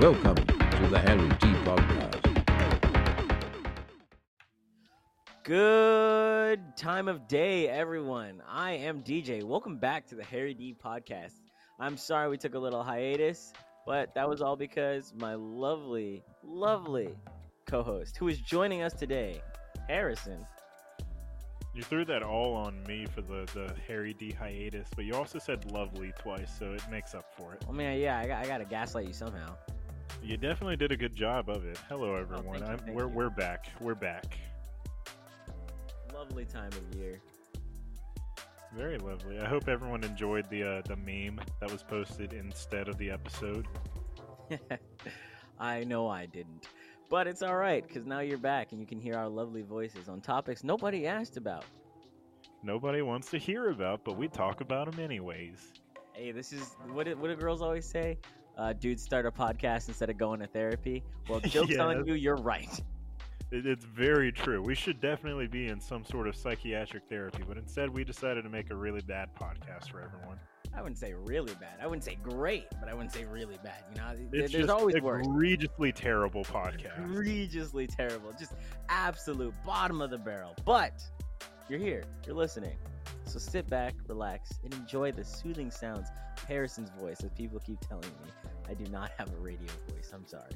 [0.00, 2.22] Welcome to the Harry D Podcast.
[5.44, 8.42] Good time of day, everyone.
[8.48, 9.42] I am DJ.
[9.42, 11.34] Welcome back to the Harry D podcast.
[11.78, 13.52] I'm sorry we took a little hiatus,
[13.84, 17.10] but that was all because my lovely, lovely
[17.66, 19.42] co host who is joining us today,
[19.88, 20.46] Harrison.
[21.74, 25.38] You threw that all on me for the, the Harry D hiatus, but you also
[25.38, 27.64] said lovely twice, so it makes up for it.
[27.66, 29.56] I mean, yeah, I got, I got to gaslight you somehow.
[30.22, 31.78] You definitely did a good job of it.
[31.88, 32.60] Hello, everyone.
[32.60, 33.08] thank you, I'm, we're, you.
[33.08, 33.68] we're back.
[33.80, 34.36] We're back.
[36.12, 37.20] Lovely time of year.
[38.76, 39.38] Very lovely.
[39.40, 43.66] I hope everyone enjoyed the uh, the meme that was posted instead of the episode.
[45.58, 46.68] I know I didn't.
[47.12, 50.08] But it's all right because now you're back and you can hear our lovely voices
[50.08, 51.66] on topics nobody asked about.
[52.62, 55.74] Nobody wants to hear about, but we talk about them anyways.
[56.14, 58.16] Hey, this is what do, what do girls always say?
[58.56, 61.04] Uh, dudes start a podcast instead of going to therapy.
[61.28, 62.80] Well, jokes on you, you're right.
[63.50, 64.62] It, it's very true.
[64.62, 68.48] We should definitely be in some sort of psychiatric therapy, but instead we decided to
[68.48, 70.38] make a really bad podcast for everyone.
[70.74, 71.74] I wouldn't say really bad.
[71.82, 73.84] I wouldn't say great, but I wouldn't say really bad.
[73.94, 75.26] You know, It's there's always worse.
[75.26, 76.98] egregiously terrible podcast.
[77.04, 78.54] Egregiously terrible, just
[78.88, 80.54] absolute bottom of the barrel.
[80.64, 81.02] But
[81.68, 82.76] you're here, you're listening.
[83.24, 87.22] So sit back, relax, and enjoy the soothing sounds of Harrison's voice.
[87.22, 88.30] As people keep telling me,
[88.68, 90.10] I do not have a radio voice.
[90.14, 90.52] I'm sorry.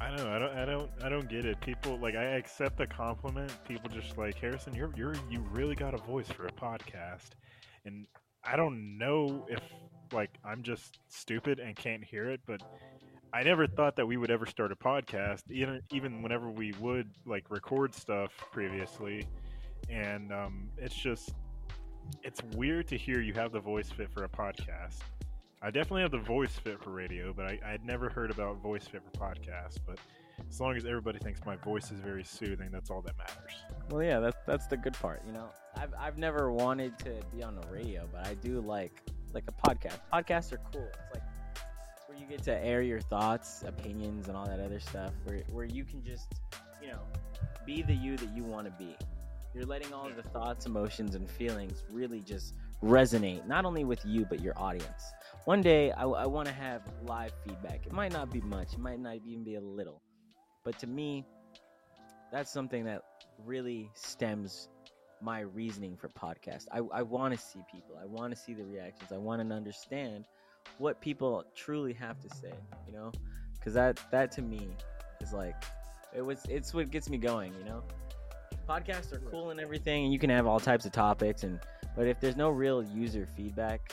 [0.00, 0.30] I don't know.
[0.30, 0.54] I don't.
[0.58, 0.90] I don't.
[1.04, 1.58] I don't get it.
[1.62, 3.50] People like I accept the compliment.
[3.66, 4.74] People just like Harrison.
[4.74, 7.30] You're you're you really got a voice for a podcast,
[7.86, 8.06] and
[8.46, 9.60] I don't know if
[10.12, 12.62] like I'm just stupid and can't hear it, but
[13.32, 15.42] I never thought that we would ever start a podcast.
[15.50, 19.26] Even even whenever we would like record stuff previously,
[19.88, 21.34] and um, it's just
[22.22, 24.98] it's weird to hear you have the voice fit for a podcast.
[25.62, 28.86] I definitely have the voice fit for radio, but I, I'd never heard about voice
[28.86, 29.78] fit for podcast.
[29.86, 29.98] But
[30.48, 33.52] as long as everybody thinks my voice is very soothing, that's all that matters.
[33.90, 35.22] Well, yeah, that's that's the good part.
[35.26, 39.02] You know, I've I've never wanted to be on the radio, but I do like
[39.32, 39.98] like a podcast.
[40.12, 40.88] Podcasts are cool.
[40.88, 41.22] It's like
[41.94, 45.12] it's where you get to air your thoughts, opinions, and all that other stuff.
[45.24, 46.26] Where where you can just
[46.82, 47.00] you know
[47.64, 48.96] be the you that you want to be.
[49.54, 52.52] You're letting all the thoughts, emotions, and feelings really just
[52.82, 55.02] resonate, not only with you but your audience.
[55.46, 57.86] One day, I, I want to have live feedback.
[57.86, 58.74] It might not be much.
[58.74, 60.02] It might not even be a little,
[60.66, 61.24] but to me,
[62.32, 63.02] that's something that
[63.44, 64.68] really stems
[65.22, 66.66] my reasoning for podcast.
[66.72, 67.96] I, I want to see people.
[68.02, 69.12] I want to see the reactions.
[69.12, 70.24] I want to understand
[70.78, 72.52] what people truly have to say.
[72.88, 73.12] You know,
[73.54, 74.68] because that that to me
[75.20, 75.54] is like
[76.14, 76.44] it was.
[76.48, 77.54] It's what gets me going.
[77.60, 77.84] You know,
[78.68, 81.44] podcasts are cool and everything, and you can have all types of topics.
[81.44, 81.60] And
[81.94, 83.92] but if there's no real user feedback,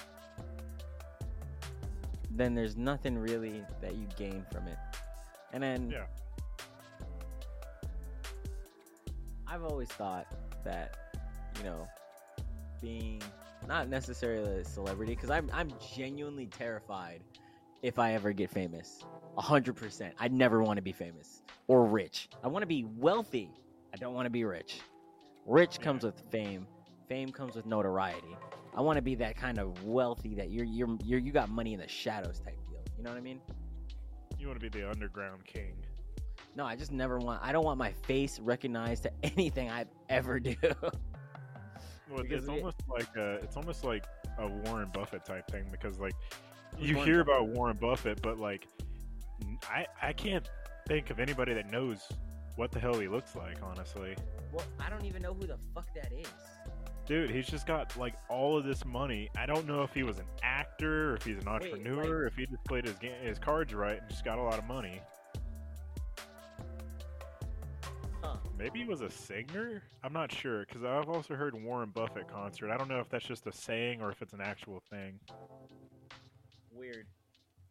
[2.31, 4.77] then there's nothing really that you gain from it.
[5.51, 6.05] And then Yeah.
[9.53, 10.25] I've always thought
[10.63, 10.97] that,
[11.59, 11.87] you know,
[12.81, 13.21] being
[13.67, 17.21] not necessarily a celebrity, because I'm I'm genuinely terrified
[17.83, 19.05] if I ever get famous.
[19.37, 20.15] A hundred percent.
[20.19, 22.29] I'd never want to be famous or rich.
[22.43, 23.51] I want to be wealthy.
[23.93, 24.79] I don't want to be rich.
[25.45, 26.65] Rich comes with fame.
[27.07, 28.35] Fame comes with notoriety.
[28.75, 31.73] I want to be that kind of wealthy that you're you're you're you got money
[31.73, 32.81] in the shadows type deal.
[32.97, 33.39] You know what I mean?
[34.39, 35.75] You want to be the underground king.
[36.55, 37.41] No, I just never want.
[37.43, 40.55] I don't want my face recognized to anything I ever do.
[42.11, 44.05] Well, Because it's it- almost like a, it's almost like
[44.37, 46.13] a Warren Buffett type thing because like
[46.79, 47.43] you Warren hear Buffett?
[47.43, 48.67] about Warren Buffett, but like
[49.63, 50.47] I I can't
[50.87, 52.07] think of anybody that knows
[52.55, 53.57] what the hell he looks like.
[53.63, 54.15] Honestly,
[54.51, 56.27] well, I don't even know who the fuck that is.
[57.07, 59.29] dude, he's just got like all of this money.
[59.37, 62.35] I don't know if he was an actor, or if he's an Wait, entrepreneur, if
[62.35, 64.99] he just played his ga- his cards right and just got a lot of money.
[68.57, 69.83] Maybe he was a singer.
[70.03, 72.71] I'm not sure because I've also heard Warren Buffett concert.
[72.71, 75.19] I don't know if that's just a saying or if it's an actual thing.
[76.71, 77.07] Weird.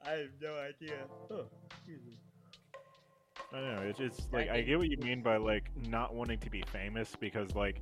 [0.05, 0.97] I have no idea.
[1.31, 2.13] Oh, excuse me.
[3.53, 3.83] I don't know.
[3.83, 6.63] It's, it's I like I get what you mean by like not wanting to be
[6.73, 7.81] famous because like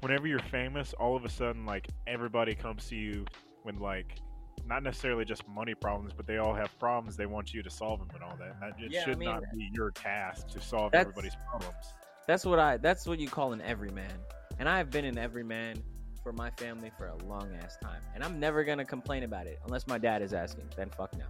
[0.00, 3.24] whenever you're famous, all of a sudden like everybody comes to you
[3.62, 4.18] when like
[4.66, 7.16] not necessarily just money problems, but they all have problems.
[7.16, 8.56] They want you to solve them and all that.
[8.60, 11.94] And that it Yeah, I should mean, not be your task to solve everybody's problems.
[12.26, 12.76] That's what I.
[12.76, 14.12] That's what you call an everyman.
[14.58, 15.82] And I've been an everyman
[16.22, 19.58] for my family for a long ass time, and I'm never gonna complain about it
[19.66, 20.64] unless my dad is asking.
[20.76, 21.24] Then fuck no.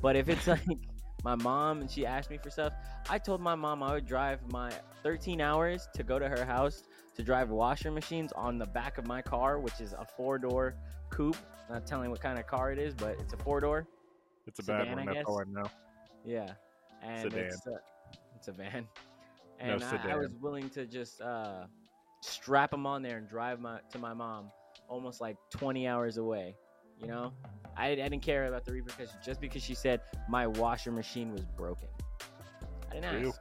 [0.00, 0.66] But if it's like
[1.22, 2.72] my mom and she asked me for stuff,
[3.08, 4.72] I told my mom I would drive my
[5.02, 6.82] 13 hours to go to her house
[7.14, 10.74] to drive washer machines on the back of my car, which is a four door
[11.10, 11.36] coupe.
[11.70, 13.86] Not telling what kind of car it is, but it's a four door.
[14.46, 15.08] It's a bad one.
[15.08, 15.70] I That's all I know.
[16.24, 16.52] Yeah,
[17.02, 17.46] and Sedan.
[17.46, 17.70] it's uh,
[18.36, 18.86] it's a van.
[19.64, 21.64] No And I, I was willing to just uh,
[22.20, 24.50] strap him on there and drive my to my mom,
[24.88, 26.56] almost like 20 hours away.
[26.98, 27.32] You know,
[27.76, 31.44] I, I didn't care about the repercussions just because she said my washer machine was
[31.44, 31.88] broken.
[32.90, 33.40] I didn't ask.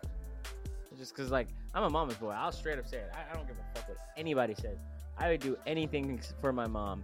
[0.97, 2.29] Just because, like, I'm a mama's boy.
[2.29, 3.11] I'll straight up say it.
[3.13, 4.77] I, I don't give a fuck what anybody says.
[5.17, 7.03] I would do anything for my mom,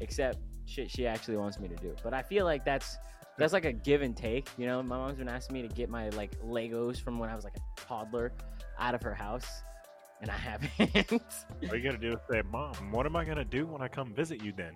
[0.00, 1.94] except shit she actually wants me to do.
[2.02, 2.96] But I feel like that's
[3.36, 4.48] that's like a give and take.
[4.56, 7.34] You know, my mom's been asking me to get my like Legos from when I
[7.34, 8.32] was like a toddler
[8.78, 9.62] out of her house,
[10.20, 10.70] and I haven't.
[11.68, 14.12] All you gotta do is say, "Mom, what am I gonna do when I come
[14.14, 14.72] visit you?" Then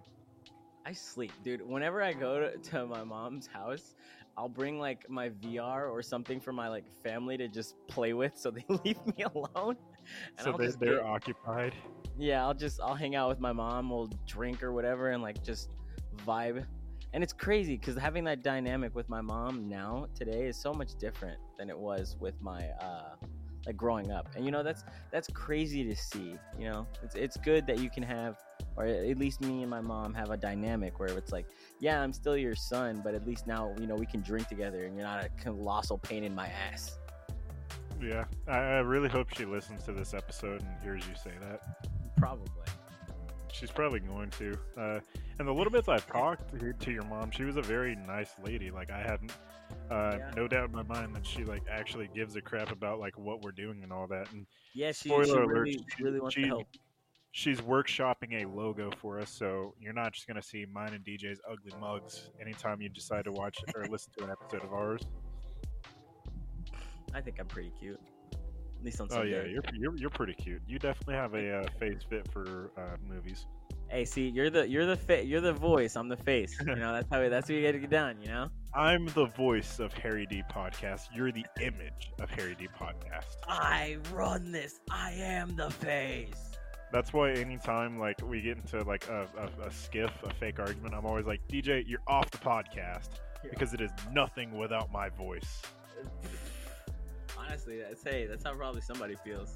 [0.87, 1.63] I sleep, dude.
[1.67, 3.95] Whenever I go to, to my mom's house,
[4.37, 8.37] I'll bring like my VR or something for my like family to just play with,
[8.39, 9.77] so they leave me alone.
[10.39, 11.75] And so I'll they, they're get- occupied.
[12.19, 15.43] yeah, I'll just I'll hang out with my mom, we'll drink or whatever, and like
[15.43, 15.71] just
[16.27, 16.65] vibe.
[17.15, 20.95] And it's crazy because having that dynamic with my mom now today is so much
[20.99, 23.15] different than it was with my uh
[23.67, 24.29] like growing up.
[24.37, 26.35] And you know that's that's crazy to see.
[26.59, 28.39] You know, it's it's good that you can have,
[28.77, 31.47] or at least me and my mom have a dynamic where it's like,
[31.81, 34.85] yeah, I'm still your son, but at least now you know we can drink together,
[34.85, 36.99] and you're not a colossal pain in my ass.
[38.01, 41.61] Yeah, I, I really hope she listens to this episode and hears you say that.
[42.17, 42.49] Probably.
[43.53, 44.57] She's probably going to.
[44.77, 45.01] Uh,
[45.39, 48.35] and the little bits I've talked to, to your mom, she was a very nice
[48.45, 48.71] lady.
[48.71, 49.19] Like I had
[49.91, 50.31] uh, Yeah.
[50.37, 53.43] no doubt in my mind that she like actually gives a crap about like what
[53.43, 54.31] we're doing and all that.
[54.33, 56.67] And Yeah, she, Spoiler she alert, really, she- really wants she- to help.
[57.33, 61.41] she's workshopping a logo for us, so you're not just gonna see mine and DJ's
[61.51, 65.03] ugly mugs anytime you decide to watch or listen to an episode of ours.
[67.15, 68.01] I think I'm pretty cute.
[68.79, 70.63] At least on Oh yeah, you're you're, you're pretty cute.
[70.69, 73.47] You definitely have a uh, face fit for uh, movies.
[73.89, 75.97] Hey, see, you're the you're the fa- you're the voice.
[75.97, 76.57] I'm the face.
[76.61, 78.21] You know, that's how we, that's how you get it done.
[78.21, 78.49] You know.
[78.75, 81.09] I'm the voice of Harry D podcast.
[81.15, 83.37] You're the image of Harry D podcast.
[83.49, 84.81] I run this.
[84.91, 86.53] I am the face.
[86.93, 90.95] That's why anytime like we get into like a, a, a skiff, a fake argument,
[90.95, 93.09] I'm always like, DJ, you're off the podcast
[93.43, 95.63] because it is nothing without my voice.
[97.39, 99.55] Honestly, that's hey, that's how probably somebody feels.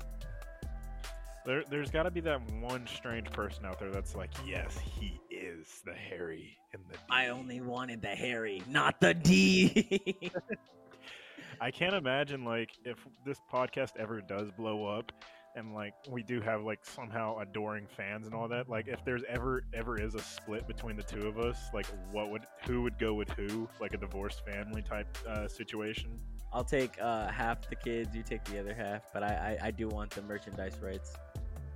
[1.45, 5.21] There, there's got to be that one strange person out there that's like, yes, he
[5.31, 6.97] is the Harry in the.
[6.97, 10.31] D." I only wanted the Harry, not the D.
[11.61, 15.13] I can't imagine like if this podcast ever does blow up,
[15.55, 18.69] and like we do have like somehow adoring fans and all that.
[18.69, 22.31] Like if there's ever ever is a split between the two of us, like what
[22.31, 23.69] would who would go with who?
[23.81, 26.19] Like a divorced family type uh, situation.
[26.53, 28.15] I'll take uh, half the kids.
[28.15, 29.13] You take the other half.
[29.13, 31.17] But I, I, I do want the merchandise rights.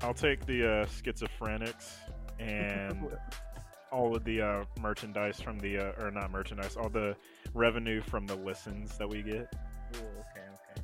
[0.03, 1.95] I'll take the uh, schizophrenics
[2.39, 3.17] and
[3.93, 7.17] all of the uh, merchandise from the uh, or not merchandise, all the
[7.55, 9.33] revenue from the listens that we get.
[9.33, 10.83] Ooh, okay, okay.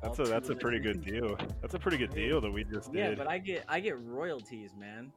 [0.00, 1.36] That's All a that's a pretty good deal.
[1.60, 3.18] That's a pretty good deal that we just Yeah, did.
[3.18, 5.12] Yeah, but I get I get royalties, man.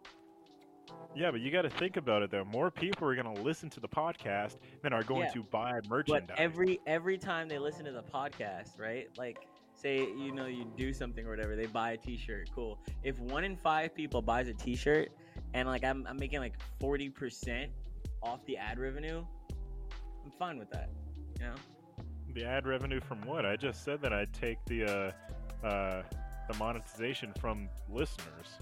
[1.15, 2.45] Yeah, but you got to think about it though.
[2.45, 5.71] More people are going to listen to the podcast than are going Yeah, to buy
[5.89, 6.27] merchandise.
[6.29, 9.07] But every every time they listen to the podcast, right?
[9.17, 12.79] Like say you know you do something or whatever, they buy a t-shirt, cool.
[13.03, 15.09] If one in 5 people buys a t-shirt
[15.53, 17.69] and like I'm I'm making like 40%
[18.21, 19.23] off the ad revenue,
[20.23, 20.89] I'm fine with that.
[21.39, 21.55] You know?
[22.35, 23.45] the ad revenue from what?
[23.45, 24.83] I just said that I'd take the
[25.63, 26.03] uh, uh,
[26.51, 28.59] the monetization from listeners.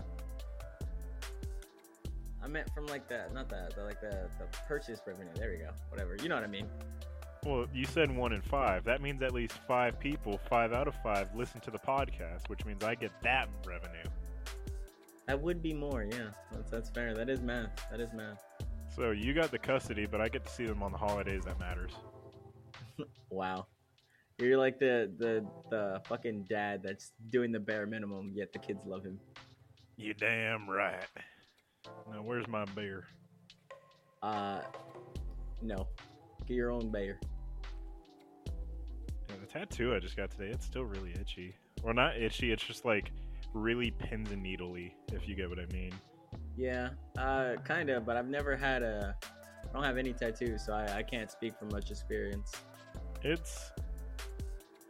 [2.44, 5.32] I meant from like the not the, the like the the purchase revenue.
[5.36, 5.70] There we go.
[5.90, 6.18] Whatever.
[6.22, 6.68] You know what I mean?
[7.46, 8.84] Well, you said one in five.
[8.86, 12.64] That means at least five people, five out of five, listen to the podcast, which
[12.66, 14.10] means I get that revenue.
[15.28, 16.30] That would be more, yeah.
[16.52, 17.14] That's that's fair.
[17.14, 17.86] That is math.
[17.92, 18.42] That is math.
[18.96, 21.44] So you got the custody, but I get to see them on the holidays.
[21.46, 21.92] That matters.
[23.30, 23.66] Wow.
[24.38, 28.82] You're like the the the fucking dad that's doing the bare minimum, yet the kids
[28.86, 29.20] love him.
[29.98, 31.04] You damn right.
[32.12, 33.06] Now, where's my beer?
[34.22, 34.62] Uh,
[35.62, 35.88] no.
[36.48, 37.20] Get your own bear.
[39.30, 41.56] Yeah, the tattoo I just got today, it's still really itchy.
[41.84, 43.12] Well, not itchy, it's just like
[43.54, 45.94] really pins and needly, if you get what I mean.
[46.58, 49.16] Yeah, uh, kind of, but I've never had a.
[49.64, 52.52] I don't have any tattoos, so I, I can't speak from much experience.
[53.24, 53.72] It's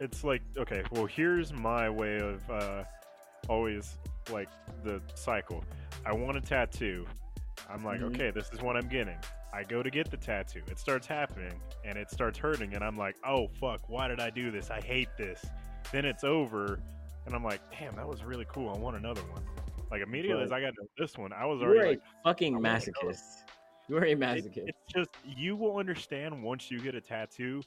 [0.00, 2.84] it's like okay, well here's my way of uh
[3.48, 3.96] always
[4.30, 4.48] like
[4.82, 5.64] the cycle.
[6.06, 7.06] I want a tattoo.
[7.68, 8.14] I'm like, Mhm.
[8.14, 9.16] okay, this is what I'm getting.
[9.52, 10.62] I go to get the tattoo.
[10.66, 11.52] It starts happening
[11.84, 14.70] and it starts hurting and I'm like, "Oh fuck, why did I do this?
[14.70, 15.44] I hate this."
[15.92, 16.80] Then it's over
[17.26, 18.68] and I'm like, "Damn, that was really cool.
[18.74, 19.44] I want another one."
[19.90, 22.58] Like immediately as I got this one, I was You're already a like, fucking I
[22.58, 23.08] wanna go.
[23.08, 23.44] masochist.
[23.88, 24.68] You're a It- masochist.
[24.68, 27.62] it's just you will understand once you get a tattoo.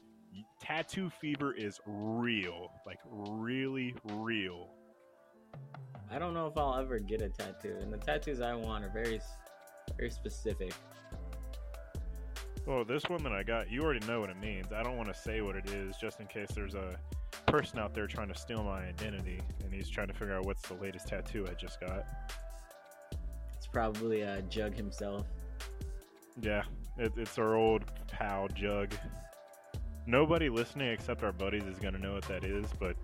[0.60, 4.74] Tattoo fever is real, like really real.
[6.10, 8.90] I don't know if I'll ever get a tattoo, and the tattoos I want are
[8.90, 9.20] very,
[9.98, 10.74] very specific.
[12.66, 14.74] Well, this one that I got, you already know what it means.
[14.74, 16.98] I don't want to say what it is, just in case there's a
[17.46, 20.62] person out there trying to steal my identity, and he's trying to figure out what's
[20.64, 22.06] the latest tattoo I just got.
[23.56, 25.26] It's probably a Jug himself.
[26.42, 26.64] Yeah,
[26.98, 28.94] it, it's our old pal Jug.
[30.06, 32.96] Nobody listening except our buddies is gonna know what that is, but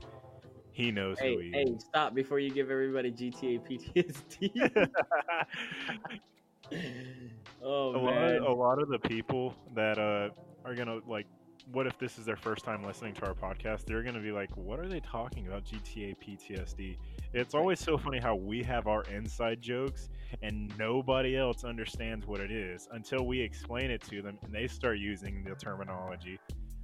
[0.74, 1.84] he knows who Hey, he hey, is.
[1.86, 4.92] stop before you give everybody GTA PTSD.
[7.63, 8.36] oh a lot, man.
[8.38, 10.30] of, a lot of the people that uh,
[10.65, 11.27] are gonna like
[11.72, 14.50] what if this is their first time listening to our podcast they're gonna be like
[14.58, 16.98] what are they talking about gta ptsd
[17.34, 20.10] it's always so funny how we have our inside jokes
[20.42, 24.68] and nobody else understands what it is until we explain it to them and they
[24.68, 26.38] start using the terminology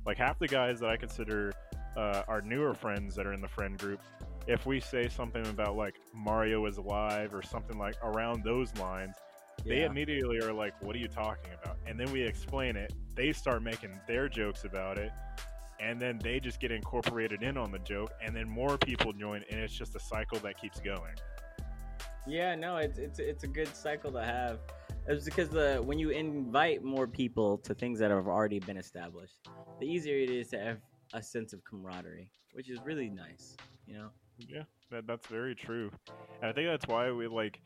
[0.05, 1.51] like half the guys that i consider
[1.99, 3.99] uh, our newer friends that are in the friend group
[4.47, 9.15] if we say something about like mario is alive or something like around those lines
[9.65, 12.93] they immediately are like, "What are you talking about?" And then we explain it.
[13.15, 15.11] They start making their jokes about it,
[15.79, 19.43] and then they just get incorporated in on the joke, and then more people join,
[19.49, 21.15] and it's just a cycle that keeps going.
[22.27, 24.59] Yeah, no, it's it's it's a good cycle to have.
[25.07, 29.47] It's because the when you invite more people to things that have already been established,
[29.79, 30.77] the easier it is to have
[31.13, 33.55] a sense of camaraderie, which is really nice.
[33.87, 34.09] You know.
[34.47, 35.91] Yeah, that, that's very true.
[36.41, 37.59] And I think that's why we like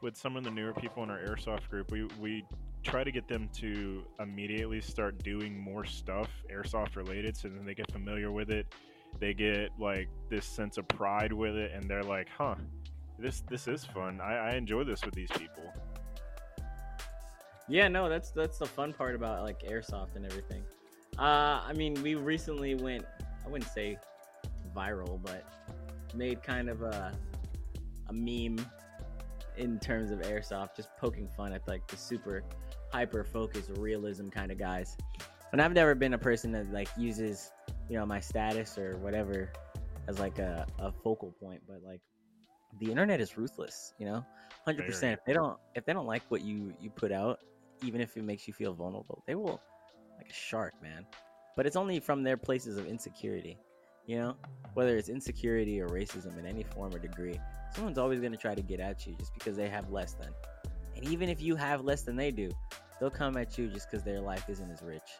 [0.00, 2.44] with some of the newer people in our airsoft group, we we
[2.82, 7.74] try to get them to immediately start doing more stuff airsoft related, so then they
[7.74, 8.66] get familiar with it.
[9.18, 12.56] They get like this sense of pride with it, and they're like, "Huh,
[13.18, 14.20] this this is fun.
[14.20, 15.72] I, I enjoy this with these people."
[17.68, 20.62] Yeah, no, that's that's the fun part about like airsoft and everything.
[21.18, 23.04] Uh, I mean, we recently went.
[23.44, 23.98] I wouldn't say
[24.76, 25.44] viral, but
[26.14, 27.12] made kind of a
[28.08, 28.64] a meme
[29.56, 32.44] in terms of airsoft, just poking fun at like the super
[32.92, 34.96] hyper focused realism kind of guys.
[35.52, 37.52] And I've never been a person that like uses
[37.88, 39.50] you know my status or whatever
[40.06, 42.00] as like a, a focal point, but like
[42.80, 44.24] the internet is ruthless, you know,
[44.64, 45.18] hundred percent.
[45.18, 47.40] If they don't if they don't like what you you put out,
[47.82, 49.60] even if it makes you feel vulnerable, they will
[50.18, 51.06] like a shark, man.
[51.56, 53.58] But it's only from their places of insecurity,
[54.06, 54.36] you know,
[54.74, 57.40] whether it's insecurity or racism in any form or degree.
[57.74, 60.28] Someone's always going to try to get at you just because they have less than.
[60.96, 62.50] And even if you have less than they do,
[63.00, 65.10] they'll come at you just because their life isn't as rich.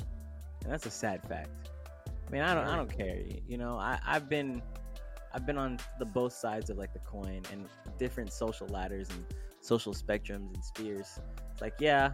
[0.62, 1.70] And that's a sad fact.
[2.26, 3.22] I mean, I don't, I don't care.
[3.48, 4.62] You know, I, I've been,
[5.32, 7.66] I've been on the both sides of like the coin and
[7.98, 9.24] different social ladders and
[9.60, 11.20] social spectrums and spheres.
[11.52, 12.12] It's like, yeah,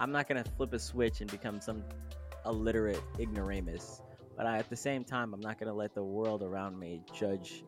[0.00, 1.84] I'm not gonna flip a switch and become some
[2.46, 4.00] illiterate ignoramus,
[4.36, 7.62] but I, at the same time, I'm not gonna let the world around me judge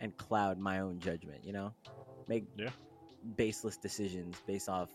[0.00, 1.44] and cloud my own judgment.
[1.44, 1.72] You know,
[2.26, 2.70] make Yeah.
[3.36, 4.90] baseless decisions based off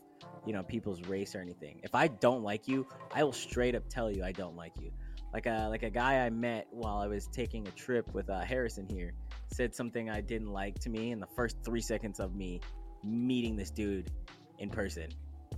[0.46, 1.80] you know people's race or anything.
[1.84, 4.92] If I don't like you, I will straight up tell you I don't like you.
[5.34, 8.42] Like a like a guy I met while I was taking a trip with uh,
[8.42, 9.14] Harrison here
[9.54, 12.60] said something I didn't like to me in the first three seconds of me
[13.04, 14.12] meeting this dude
[14.60, 15.08] in person,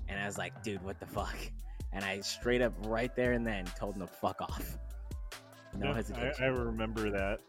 [0.07, 1.35] and I was like, dude, what the fuck?
[1.91, 4.77] And I straight up right there and then told him to fuck off.
[5.77, 6.43] No Yeah, hesitation.
[6.43, 7.39] I, I remember that,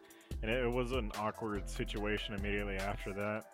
[0.43, 3.45] and it, was an awkward situation immediately after that.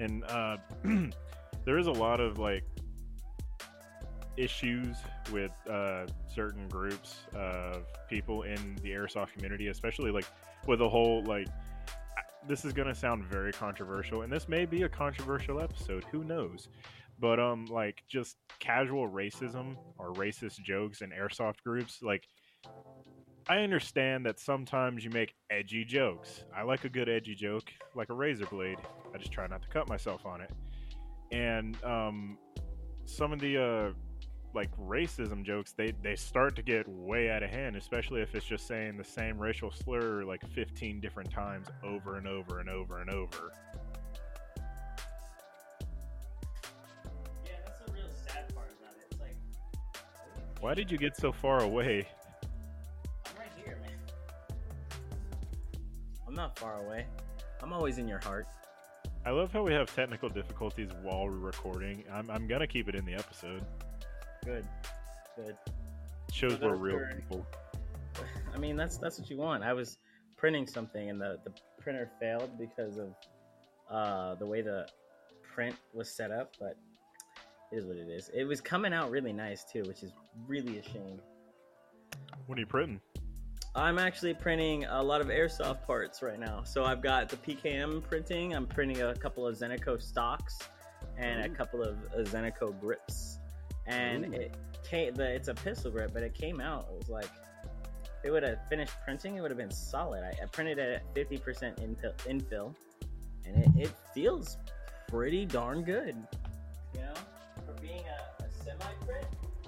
[0.00, 0.56] And uh,
[1.64, 2.64] there is a lot of like
[4.36, 4.96] issues
[5.32, 10.26] with uh, certain groups of people in the airsoft community, especially like
[10.66, 11.48] with the whole like.
[12.46, 16.04] This is gonna sound very controversial, and this may be a controversial episode.
[16.12, 16.68] Who knows?
[17.20, 22.24] But um, like just casual racism or racist jokes in airsoft groups, like
[23.48, 26.44] I understand that sometimes you make edgy jokes.
[26.54, 28.78] I like a good edgy joke, like a razor blade.
[29.14, 30.50] I just try not to cut myself on it.
[31.32, 32.38] And um,
[33.06, 33.92] some of the uh,
[34.54, 38.44] like racism jokes, they they start to get way out of hand, especially if it's
[38.44, 43.00] just saying the same racial slur like 15 different times over and over and over
[43.00, 43.52] and over.
[50.60, 52.08] Why did you get so far away?
[53.26, 53.92] I'm right here, man.
[56.26, 57.06] I'm not far away.
[57.62, 58.46] I'm always in your heart.
[59.24, 62.02] I love how we have technical difficulties while we're recording.
[62.12, 63.64] I'm, I'm gonna keep it in the episode.
[64.44, 64.66] Good.
[65.36, 65.56] Good.
[66.32, 67.46] shows we're real people.
[68.54, 69.62] I mean, that's that's what you want.
[69.62, 69.98] I was
[70.36, 73.14] printing something and the, the printer failed because of
[73.90, 74.88] uh, the way the
[75.42, 76.54] print was set up.
[76.58, 76.76] But
[77.70, 78.30] It is what it is.
[78.34, 80.12] It was coming out really nice too, which is
[80.46, 81.20] really a shame.
[82.46, 83.00] What are you printing?
[83.74, 86.62] I'm actually printing a lot of airsoft parts right now.
[86.64, 88.54] So I've got the PKM printing.
[88.54, 90.58] I'm printing a couple of Zenitco stocks
[91.16, 93.38] and a couple of uh, Zenitco grips.
[93.86, 94.38] And Ooh.
[94.38, 94.56] it
[94.88, 95.14] came.
[95.14, 96.88] The, it's a pistol grip, but it came out.
[96.90, 97.30] It was like
[98.24, 99.36] it would have finished printing.
[99.36, 100.24] It would have been solid.
[100.24, 101.40] I, I printed it at 50%
[101.78, 102.74] infill, infill,
[103.44, 104.58] and it, it feels
[105.08, 106.16] pretty darn good.
[106.94, 107.14] You know,
[108.68, 109.26] a, a semi print,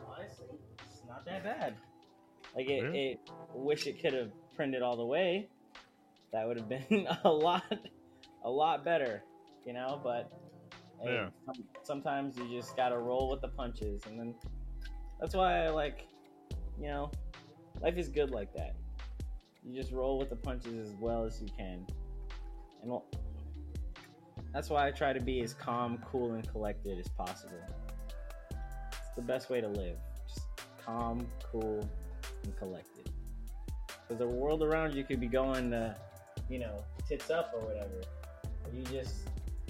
[0.09, 0.47] honestly,
[0.87, 1.75] it's not that bad.
[2.55, 3.01] Like it, Yeah.
[3.01, 3.21] it
[3.55, 5.49] wish it could have printed all the way.
[6.33, 7.65] That would have been a lot,
[8.45, 9.25] a lot better,
[9.65, 10.01] you know.
[10.03, 10.31] But
[11.05, 11.29] Yeah.
[11.47, 14.35] some, sometimes you just gotta roll with the punches, and then
[15.21, 16.07] that's why I like,
[16.81, 17.11] you know,
[17.81, 18.75] life is good like that.
[19.65, 21.87] You just roll with the punches as well as you can,
[22.83, 23.07] and well,
[24.53, 27.61] that's why I try to be as calm, cool, and collected as possible.
[29.21, 29.99] The best way to live.
[30.27, 30.47] Just
[30.83, 31.87] calm, cool,
[32.43, 33.11] and collected.
[33.87, 35.95] Because the world around you could be going to,
[36.49, 38.01] you know, tits up or whatever.
[38.73, 39.17] You just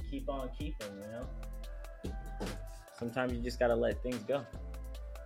[0.09, 2.14] keep on keeping, you know?
[2.97, 4.47] Sometimes you just gotta let things go.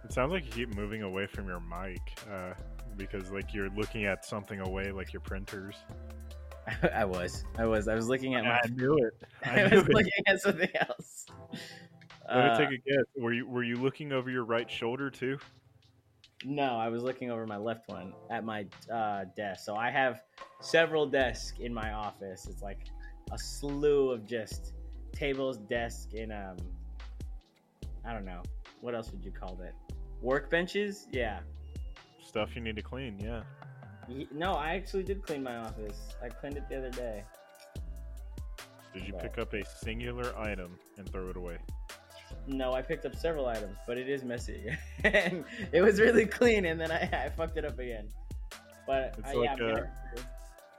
[0.05, 2.01] It sounds like you keep moving away from your mic
[2.33, 2.55] uh,
[2.97, 5.75] because like you're looking at something away, like your printers.
[6.95, 7.45] I was.
[7.59, 7.89] I was.
[7.89, 8.59] I was looking at my.
[8.65, 9.23] I knew it.
[9.45, 9.95] I, I knew was it.
[9.95, 11.27] looking at something else.
[12.29, 13.05] Let me Uh, take a guess.
[13.17, 15.39] Were you were you looking over your right shoulder too?
[16.45, 19.65] No, I was looking over my left one at my uh, desk.
[19.65, 20.23] So I have
[20.61, 22.47] several desks in my office.
[22.51, 22.81] It's like
[23.33, 24.73] a slew of just
[25.13, 26.57] tables, desk, and um,
[28.05, 28.43] I don't know
[28.81, 29.75] what else would you call that?
[30.23, 31.07] Workbenches?
[31.11, 31.41] Yeah.
[32.23, 33.19] Stuff you need to clean.
[33.19, 33.43] Yeah.
[34.33, 36.15] No, I actually did clean my office.
[36.23, 37.25] I cleaned it the other day.
[38.93, 39.23] Did you Right.
[39.23, 41.57] pick up a singular item and throw it away?
[42.47, 44.71] No, I picked up several items, but it is messy,
[45.05, 48.09] and it was really clean, and then I, I fucked it up again.
[48.87, 49.87] But It's I, like, yeah, uh,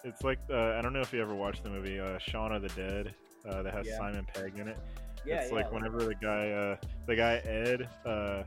[0.04, 2.62] It's like uh, I don't know if you ever watched the movie uh, Shaun of
[2.62, 3.16] the Dead
[3.50, 3.98] uh, that has Yeah.
[3.98, 4.78] Simon Pegg in it.
[5.26, 6.76] yeah, it's yeah, like whenever the guy, uh,
[7.08, 8.44] the guy Ed, uh,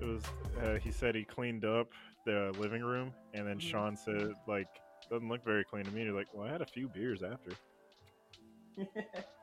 [0.00, 0.22] it was
[0.62, 1.88] uh, he said he cleaned up
[2.24, 3.62] the living room, and then Mhm.
[3.70, 4.66] Sean said like
[5.08, 6.04] doesn't look very clean to me.
[6.04, 7.52] He's like, well, I had a few beers after.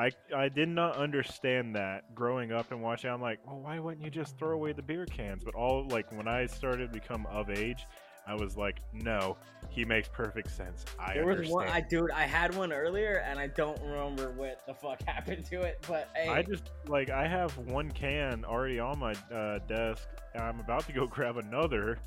[0.00, 3.10] I I did not understand that growing up and watching.
[3.10, 5.44] I'm like, well, why wouldn't you just throw away the beer cans?
[5.44, 7.84] But all like when I started to become of age,
[8.26, 9.36] I was like, no,
[9.68, 10.86] he makes perfect sense.
[10.98, 14.64] I There was one, I dude, I had one earlier, and I don't remember what
[14.66, 15.84] the fuck happened to it.
[15.86, 20.42] But hey, I just like I have one can already on my uh, desk, and
[20.42, 21.98] I'm about to go grab another,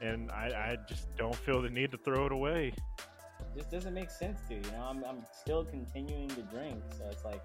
[0.00, 2.72] and I, I just don't feel the need to throw it away.
[3.54, 4.82] It just doesn't make sense to you know.
[4.82, 7.42] I'm, I'm still continuing to drink, so it's like,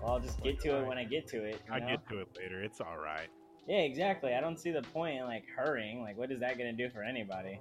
[0.00, 1.60] well, I'll just get to it when I get to it.
[1.70, 1.88] I know?
[1.88, 2.62] get to it later.
[2.62, 3.28] It's all right.
[3.66, 4.34] Yeah, exactly.
[4.34, 6.02] I don't see the point in like hurrying.
[6.02, 7.60] Like, what is that gonna do for anybody?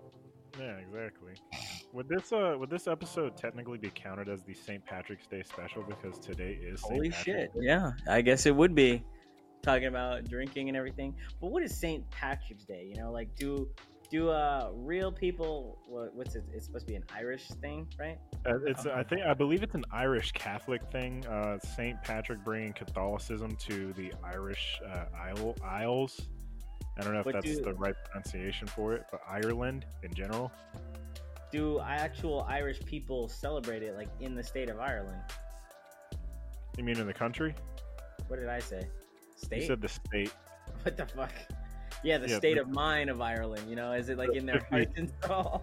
[0.59, 1.33] Yeah, exactly.
[1.93, 4.85] Would this uh would this episode technically be counted as the St.
[4.85, 6.93] Patrick's Day special because today is St.
[6.93, 7.53] Holy Patrick's shit!
[7.53, 7.59] Day?
[7.61, 9.03] Yeah, I guess it would be
[9.61, 11.15] talking about drinking and everything.
[11.41, 12.09] But what is St.
[12.11, 12.85] Patrick's Day?
[12.89, 13.69] You know, like do
[14.13, 15.79] do uh real people?
[15.87, 16.43] What, what's it?
[16.53, 18.19] It's supposed to be an Irish thing, right?
[18.45, 21.25] Uh, it's I think I believe it's an Irish Catholic thing.
[21.25, 22.01] Uh, St.
[22.03, 26.21] Patrick bringing Catholicism to the Irish uh, Isle Isles.
[26.95, 30.51] I don't know if that's do- the right pronunciation for it, but Ireland in general.
[31.51, 35.21] Do actual Irish people celebrate it like in the state of Ireland?
[36.77, 37.55] You mean in the country?
[38.27, 38.87] What did I say?
[39.35, 39.61] State?
[39.61, 40.31] You said the state.
[40.83, 41.33] what the fuck?
[42.03, 43.63] Yeah, the Yeah, state of mind of Ireland.
[43.69, 45.61] You know, is it like in their hearts and soul?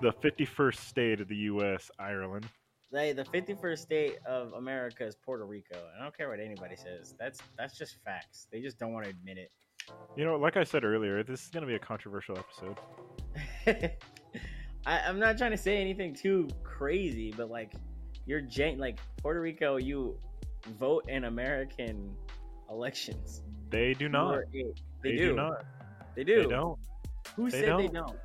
[0.00, 2.46] The 51st state of the U.S., Ireland.
[2.90, 5.78] They, the 51st state of America is Puerto Rico.
[5.98, 7.14] I don't care what anybody says.
[7.18, 8.48] That's that's just facts.
[8.52, 9.50] They just don't want to admit it.
[10.16, 12.76] You know, like I said earlier, this is going to be a controversial episode.
[14.86, 17.72] I, I'm not trying to say anything too crazy, but like
[18.26, 20.18] you're gen- like Puerto Rico, you
[20.78, 22.14] vote in American
[22.70, 23.42] elections.
[23.70, 24.40] They do not.
[24.52, 24.64] They,
[25.02, 25.28] They, do.
[25.30, 25.34] do.
[25.34, 25.64] not.
[26.14, 26.42] They do.
[26.42, 26.78] They don't.
[27.36, 27.94] Who They said they don't.
[27.94, 28.18] don't?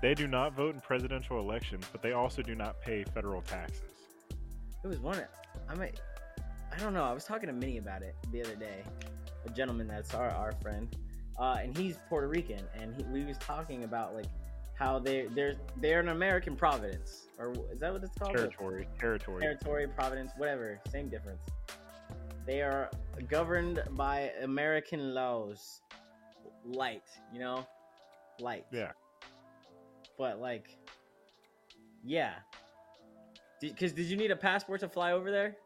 [0.00, 3.82] They do not vote in presidential elections, but they also do not pay federal taxes.
[4.84, 5.20] It was one.
[5.68, 5.90] I mean,
[6.72, 7.04] I don't know.
[7.04, 8.84] I was talking to Minnie about it the other day.
[9.46, 10.94] A gentleman that's our our friend,
[11.38, 14.26] uh, and he's Puerto Rican, and he, we was talking about like
[14.74, 18.36] how they they're they're an American providence, or is that what it's called?
[18.36, 18.86] Territory.
[18.98, 19.40] Territory.
[19.40, 21.42] Territory, providence, whatever, same difference.
[22.46, 22.90] They are
[23.28, 25.82] governed by American laws,
[26.68, 27.66] light, you know,
[28.40, 28.66] light.
[28.72, 28.92] Yeah.
[30.16, 30.76] But like,
[32.04, 32.34] yeah.
[33.60, 35.56] Because did, you need a passport to fly over there?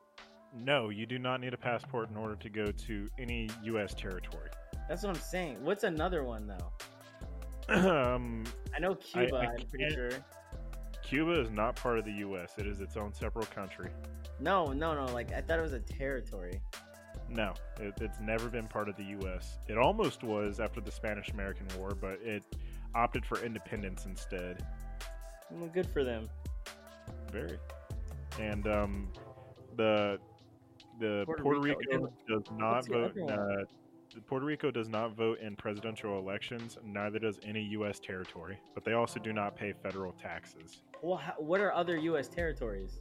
[0.55, 3.95] no, you do not need a passport in order to go to any U.S.
[3.95, 4.51] territory.
[4.88, 5.65] That's what I'm saying.
[5.65, 7.75] What's another one though?
[7.75, 9.37] um, I know Cuba.
[9.37, 10.11] I I, am pretty sure.
[11.03, 12.53] Cuba is not part of the U.S.
[12.59, 13.91] It is its own separate country.
[14.41, 15.12] No, no, no.
[15.12, 16.61] Like I thought it was a territory.
[17.35, 19.59] No, it, it's never been part of the U.S.
[19.66, 22.42] It almost was after the Spanish-American War, but it
[22.95, 24.66] opted for independence instead.
[25.51, 26.29] Well, good for them.
[27.31, 27.59] Very.
[28.38, 29.09] And um,
[29.77, 30.18] the
[31.01, 33.16] the Puerto Puerto, Rico, Rico, does not vote.
[33.18, 33.64] Uh,
[34.27, 36.77] Puerto Rico does not vote in presidential elections.
[36.85, 37.99] Neither does any U.S.
[37.99, 38.59] territory.
[38.75, 40.83] But they also do not pay federal taxes.
[41.01, 42.29] Well, how, what are other U.S.
[42.29, 42.99] territories?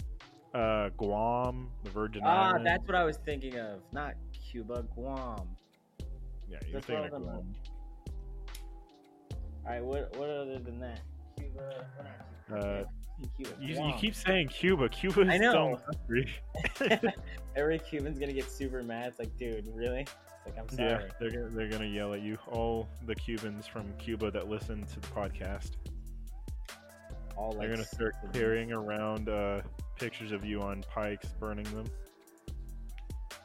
[0.54, 2.66] Uh, Guam, the Virgin Ah, Islands.
[2.66, 3.80] that's what I was thinking of.
[3.94, 5.48] Not Cuba, Guam.
[6.50, 7.54] yeah, you're that's thinking of Guam.
[9.66, 11.00] All right, what what other than that?
[11.38, 11.86] Cuba.
[12.50, 12.84] what Uh,
[13.38, 13.52] Cuba.
[13.60, 14.90] You, you keep saying Cuba.
[14.90, 15.78] Cuba is I its own know.
[16.90, 17.14] country.
[17.56, 19.08] Every Cuban's gonna get super mad.
[19.10, 20.06] It's like, dude, really?
[20.46, 20.90] Like, I'm sorry.
[20.90, 22.38] Yeah, they're gonna, they're gonna yell at you.
[22.52, 25.72] All the Cubans from Cuba that listen to the podcast,
[27.38, 29.62] All they're gonna start carrying around uh,
[30.02, 31.86] pictures of you on pikes, burning them.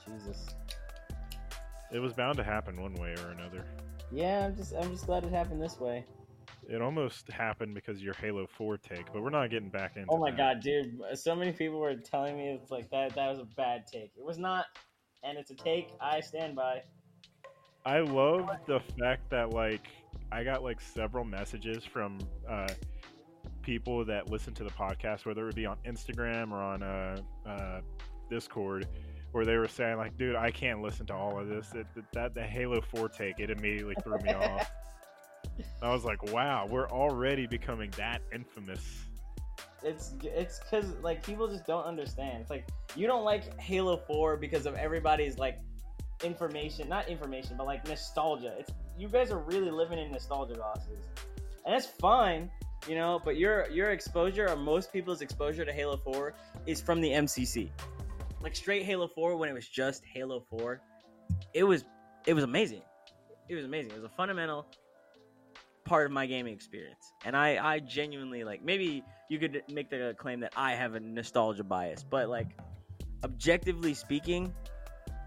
[0.08, 0.46] Jesus.
[1.92, 3.64] It was bound to happen one way or another.
[4.10, 6.04] Yeah, I'm just I'm just glad it happened this way.
[6.68, 10.08] It almost happened because of your Halo 4 take, but we're not getting back into
[10.10, 10.36] Oh my that.
[10.36, 10.98] god, dude!
[11.14, 13.14] So many people were telling me it's like that.
[13.14, 14.12] That was a bad take.
[14.16, 14.64] It was not,
[15.22, 16.82] and it's a take I stand by.
[17.84, 19.86] I love the fact that like
[20.32, 22.68] I got like several messages from uh,
[23.66, 27.80] people that listen to the podcast, whether it be on Instagram or on uh, uh,
[28.30, 28.86] Discord,
[29.32, 31.72] where they were saying like, "Dude, I can't listen to all of this.
[31.74, 34.70] It, that the Halo Four take it immediately threw me off."
[35.82, 39.04] I was like, "Wow, we're already becoming that infamous."
[39.82, 42.42] It's it's because like people just don't understand.
[42.42, 45.58] It's like you don't like Halo Four because of everybody's like
[46.22, 48.54] information, not information, but like nostalgia.
[48.60, 51.04] It's you guys are really living in nostalgia bosses,
[51.64, 52.48] and that's fine,
[52.88, 53.20] you know.
[53.24, 56.34] But your your exposure, or most people's exposure to Halo Four,
[56.66, 57.70] is from the MCC.
[58.42, 60.80] Like straight Halo Four, when it was just Halo Four,
[61.54, 61.84] it was
[62.26, 62.82] it was amazing.
[63.48, 63.92] It was amazing.
[63.92, 64.66] It was a fundamental
[65.84, 70.14] part of my gaming experience, and I I genuinely like maybe you could make the
[70.18, 72.56] claim that I have a nostalgia bias, but like
[73.24, 74.54] objectively speaking,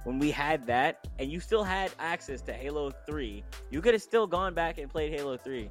[0.04, 4.02] when we had that and you still had access to Halo 3, you could have
[4.02, 5.70] still gone back and played Halo 3.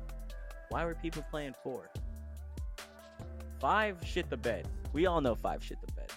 [0.71, 1.91] Why were people playing 4?
[3.61, 4.69] 5 shit the bed.
[4.93, 6.11] We all know 5 shit the bed.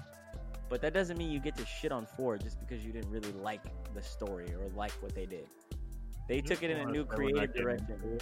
[0.70, 3.32] But that doesn't mean you get to shit on 4 just because you didn't really
[3.34, 3.62] like
[3.94, 5.48] the story or like what they did.
[6.28, 8.20] They You took it in a new when I said we're not creative direction.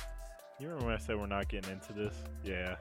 [0.60, 2.16] You remember when I said we're not getting into this?
[2.44, 2.76] Yeah.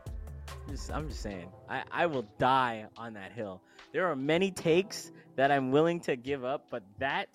[0.69, 3.61] Just, I'm just saying, I, I will die on that hill.
[3.93, 7.29] There are many takes that I'm willing to give up, but that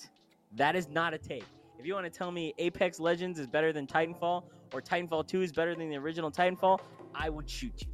[0.55, 1.45] that is not a take.
[1.79, 5.41] If you want to tell me Apex Legends is better than Titanfall or Titanfall 2
[5.41, 6.79] is better than the original Titanfall,
[7.15, 7.87] I would shoot you.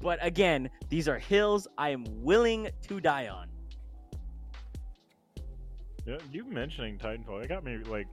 [0.00, 3.48] But again, these are hills I am willing to die on.
[6.06, 8.06] Yeah, you mentioning Titanfall, it got me like,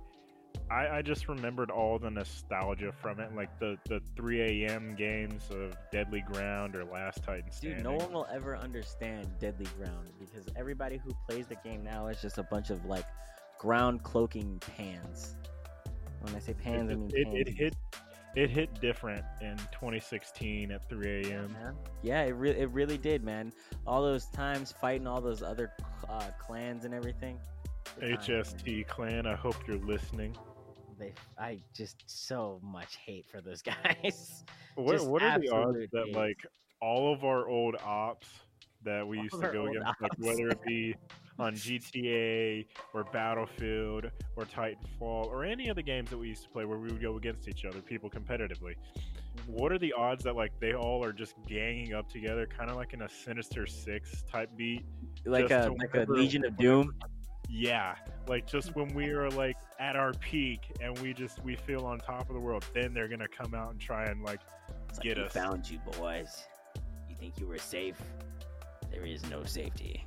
[0.70, 4.96] I, I just remembered all the nostalgia from it, like the the 3 a.m.
[4.96, 7.84] games of Deadly Ground or Last Titan Standing.
[7.84, 12.08] Dude, no one will ever understand Deadly Ground because everybody who plays the game now
[12.08, 13.06] is just a bunch of like
[13.60, 15.36] ground cloaking pans.
[16.22, 17.76] When I say pans, I it, mean it, it hit
[18.36, 21.56] it hit different in 2016 at 3 a.m.
[22.02, 23.54] Yeah, it really, it really did, man.
[23.88, 25.72] All those times fighting all those other
[26.10, 27.40] uh, clans and everything.
[28.02, 30.36] HST clan, I hope you're listening.
[31.00, 34.44] They, I just so much hate for those guys.
[34.76, 36.38] What Just what are the odds absolute that like
[36.82, 38.28] all of our old ops
[38.84, 40.96] that we All used to go against, like whether it be
[41.38, 46.50] on GTA or Battlefield or Titanfall or any of the games that we used to
[46.50, 48.76] play where we would go against each other, people competitively.
[49.48, 52.78] What are the odds that like they all are just ganging up together, kind of
[52.78, 54.86] like in a Sinister Six type beat?
[55.26, 56.94] like a like a Legion of Doom.
[57.50, 57.96] Yeah,
[58.28, 62.00] like just when we are like at our peak and we just we feel on
[62.00, 64.40] top of the world, then they're gonna come out and try and like
[64.90, 65.34] It's Get we us.
[65.34, 66.46] found you, boys.
[67.10, 68.02] You think you were safe?
[68.92, 70.04] There is no safety.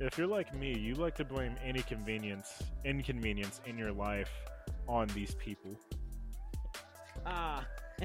[0.00, 4.30] If you're like me, you like to blame any convenience, inconvenience in your life
[4.86, 5.72] on these people.
[7.26, 7.66] Ah.
[8.00, 8.04] I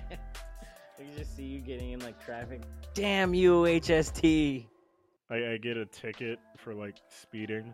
[0.98, 2.62] can just see you getting in like traffic.
[2.96, 4.66] Damn you, HST.
[5.30, 7.74] I, I get a ticket for like speeding,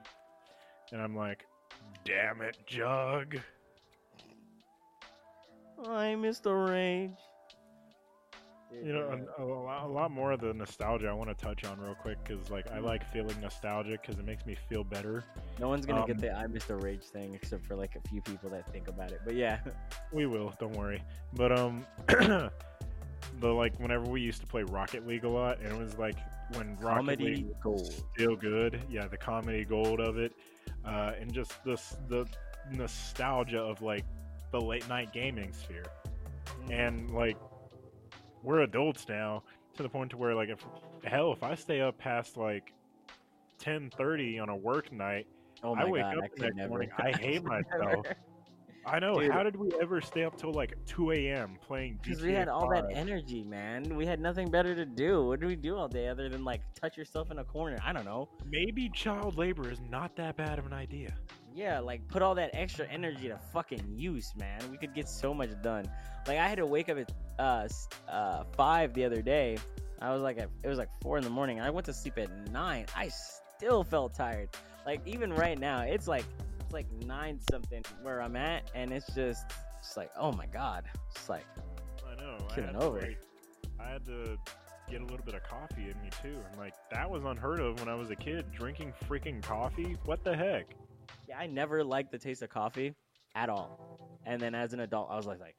[0.91, 1.45] and I'm like,
[2.03, 3.37] damn it, Jug.
[5.87, 7.11] I miss the Rage.
[8.71, 11.63] You know, a, a, lot, a lot more of the nostalgia I want to touch
[11.65, 15.23] on real quick because, like, I like feeling nostalgic because it makes me feel better.
[15.59, 16.81] no one's gonna um, get the I Mr.
[16.81, 19.21] Rage thing except for like a few people that think about it.
[19.25, 19.59] But yeah,
[20.13, 21.01] We will, don't worry.
[21.33, 22.51] But um, the
[23.41, 26.17] like whenever we used to play Rocket League a lot, and it was like
[26.55, 28.03] when Rocket comedy League was gold.
[28.13, 28.79] still good.
[28.89, 30.33] Yeah, the comedy gold of it,
[30.85, 32.27] uh, and just the the
[32.71, 34.05] nostalgia of like
[34.51, 35.85] the late night gaming sphere.
[36.49, 36.71] Mm-hmm.
[36.71, 37.37] and like
[38.43, 39.43] we're adults now
[39.75, 40.65] to the point to where like if
[41.03, 42.73] hell if i stay up past like
[43.63, 45.27] 10:30 on a work night
[45.63, 46.69] oh I wake god, up I the next never.
[46.69, 48.05] morning, I hate myself.
[48.85, 49.31] i know Dude.
[49.31, 52.69] how did we ever stay up till like 2 a.m playing Because we had all
[52.69, 53.95] that energy, man.
[53.95, 55.25] We had nothing better to do.
[55.27, 57.77] What do we do all day other than like touch yourself in a corner?
[57.85, 58.29] I don't know.
[58.49, 61.13] maybe child labor is not that bad of an idea
[61.53, 64.61] Yeah, like put all that extra energy to fucking use, man.
[64.71, 65.89] We could get so much done.
[66.27, 67.67] Like I had to wake up at uh
[68.09, 69.57] uh five the other day.
[70.01, 71.59] I was like at, it was like four in the morning.
[71.59, 72.85] I went to sleep at nine.
[72.95, 73.09] I
[73.57, 74.49] still felt tired.
[74.85, 76.25] Like even right now, it's like
[76.61, 79.45] it's like nine something where I'm at, and it's just
[79.79, 80.85] it's like oh my god,
[81.15, 81.45] it's like
[82.09, 82.99] i know I had, to, over.
[82.99, 83.19] like,
[83.79, 84.37] I had to
[84.89, 87.79] get a little bit of coffee in me too and like that was unheard of
[87.79, 90.73] when i was a kid drinking freaking coffee what the heck
[91.35, 92.95] I never liked the taste of coffee
[93.35, 94.19] at all.
[94.25, 95.55] And then as an adult, I was like, like,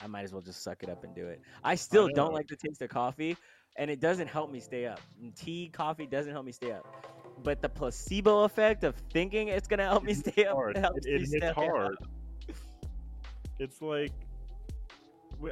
[0.00, 1.40] I might as well just suck it up and do it.
[1.62, 3.36] I still don't like the taste of coffee,
[3.76, 5.00] and it doesn't help me stay up.
[5.36, 6.86] Tea, coffee doesn't help me stay up.
[7.42, 11.26] But the placebo effect of thinking it's gonna help me stay up It, me it
[11.26, 11.54] stay hits up.
[11.54, 11.96] hard.
[13.58, 14.12] It's like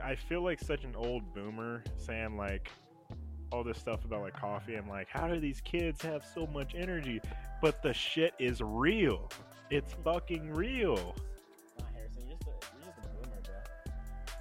[0.03, 2.71] I feel like such an old boomer saying like
[3.53, 4.75] all this stuff about like coffee.
[4.77, 7.21] I'm like, how do these kids have so much energy?
[7.61, 9.31] But the shit is real.
[9.71, 11.15] It's fucking real.
[11.79, 13.41] Nah, Harrison, you're just a, you're just a boomer,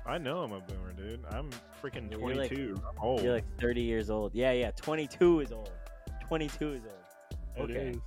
[0.06, 0.14] bro.
[0.14, 1.24] I know I'm a boomer, dude.
[1.30, 1.50] I'm
[1.82, 2.76] freaking Yeah, you're like- 22.
[2.90, 3.22] I'm old.
[3.24, 4.34] You're like 30 years old.
[4.34, 4.72] Yeah, yeah.
[4.72, 5.72] 22 is old.
[6.28, 7.70] 22 is old.
[7.70, 7.90] Okay.
[7.90, 7.98] is.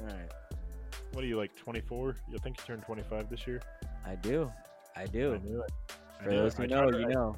[0.00, 0.30] All right.
[1.12, 2.16] What are you like 24?
[2.34, 3.60] I think you turned 25 this year.
[4.04, 4.50] I do.
[4.96, 5.34] I do.
[5.34, 5.72] I knew it.
[6.20, 7.36] I For knew those who I know, you know.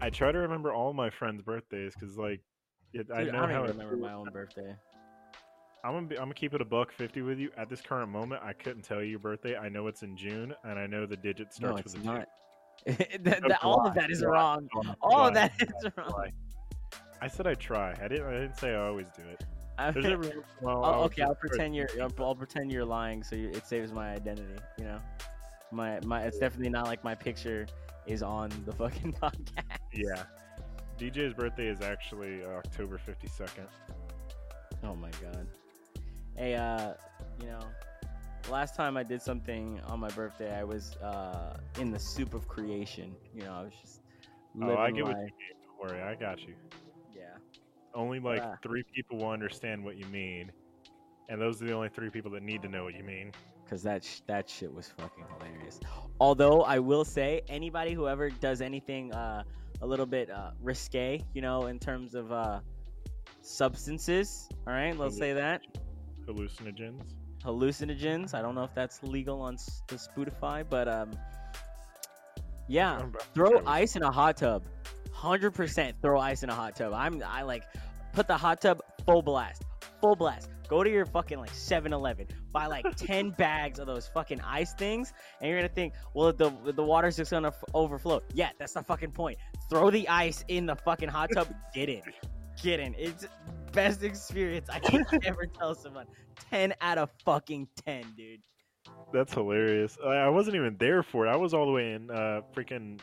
[0.00, 2.40] I try to remember all my friends' birthdays because, like,
[2.92, 4.74] it, I Dude, know I don't how even remember my own birthday.
[5.84, 7.50] I'm gonna be, I'm gonna keep it a buck fifty with you.
[7.56, 9.56] At this current moment, I couldn't tell you your birthday.
[9.56, 12.04] I know it's in June, and I know the digit starts No, with a two.
[12.04, 12.28] not.
[13.24, 14.32] That- that- all of that is July.
[14.32, 14.68] wrong.
[15.02, 16.08] All of that is wrong.
[16.08, 16.32] July.
[17.22, 17.92] I said I try.
[18.02, 18.26] I didn't.
[18.26, 19.44] I didn't say I always do it.
[19.78, 21.88] I- every once in a while Oh, okay, I'll pretend you're.
[22.00, 24.54] I'll, I'll pretend you're lying, so you, it saves my identity.
[24.78, 24.98] You know,
[25.72, 26.22] my my.
[26.24, 27.66] It's definitely not like my picture
[28.06, 29.78] is on the fucking podcast.
[29.92, 30.24] Yeah.
[30.98, 33.66] DJ's birthday is actually uh, October fifty second.
[34.84, 35.46] Oh my god.
[36.36, 36.94] Hey, uh,
[37.40, 37.60] you know,
[38.50, 42.46] last time I did something on my birthday, I was uh in the soup of
[42.48, 43.14] creation.
[43.34, 44.00] You know, I was just
[44.54, 45.30] living Oh, I get what you mean.
[45.80, 46.54] Don't worry, I got you.
[47.16, 47.36] Yeah.
[47.94, 48.56] Only like Ah.
[48.62, 50.52] three people will understand what you mean,
[51.28, 53.32] and those are the only three people that need to know what you mean.
[53.68, 55.78] Cause that sh- that shit was fucking hilarious.
[56.20, 59.44] Although I will say, anybody who ever does anything uh,
[59.82, 62.60] a little bit uh, risque, you know, in terms of uh,
[63.42, 65.62] substances, all right, let's say that
[66.26, 67.02] Hallucinogens.
[67.44, 68.34] hallucinogens.
[68.34, 71.10] I don't know if that's legal on S- the Spotify, but um,
[72.68, 74.62] yeah, I'm about to throw ice in a hot tub.
[75.12, 76.92] Hundred percent, throw ice in a hot tub.
[76.94, 77.64] I'm I like
[78.12, 79.64] put the hot tub full blast,
[80.00, 80.48] full blast.
[80.68, 85.12] Go to your fucking like 7-Eleven, buy like ten bags of those fucking ice things,
[85.40, 88.22] and you're gonna think, well, the the water's just gonna f- overflow.
[88.34, 89.36] Yeah, that's the fucking point.
[89.70, 91.48] Throw the ice in the fucking hot tub.
[91.72, 92.02] Get in,
[92.60, 92.94] get in.
[92.98, 93.26] It's
[93.72, 96.06] best experience I can ever tell someone.
[96.50, 98.40] Ten out of fucking ten, dude.
[99.12, 99.96] That's hilarious.
[100.04, 101.30] I, I wasn't even there for it.
[101.30, 102.98] I was all the way in uh, freaking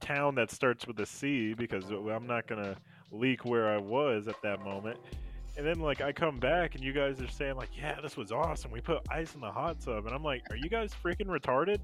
[0.00, 2.76] town that starts with a C because I'm not gonna
[3.10, 4.98] leak where I was at that moment.
[5.56, 8.30] And then like I come back and you guys are saying like, yeah, this was
[8.30, 8.70] awesome.
[8.70, 11.78] We put ice in the hot tub, and I'm like, are you guys freaking retarded?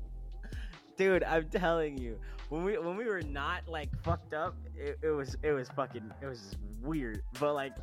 [1.00, 2.18] Dude i'm telling you.
[2.50, 6.10] When we when we were not like fucked up it, it was it was fucking
[6.20, 7.22] it was weird.
[7.38, 7.74] But like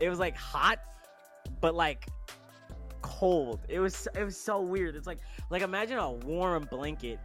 [0.00, 0.78] it was like hot
[1.62, 2.06] but like
[3.00, 3.60] cold.
[3.68, 4.96] It was it was so weird.
[4.96, 5.20] It's like
[5.50, 7.18] like imagine a warm blanket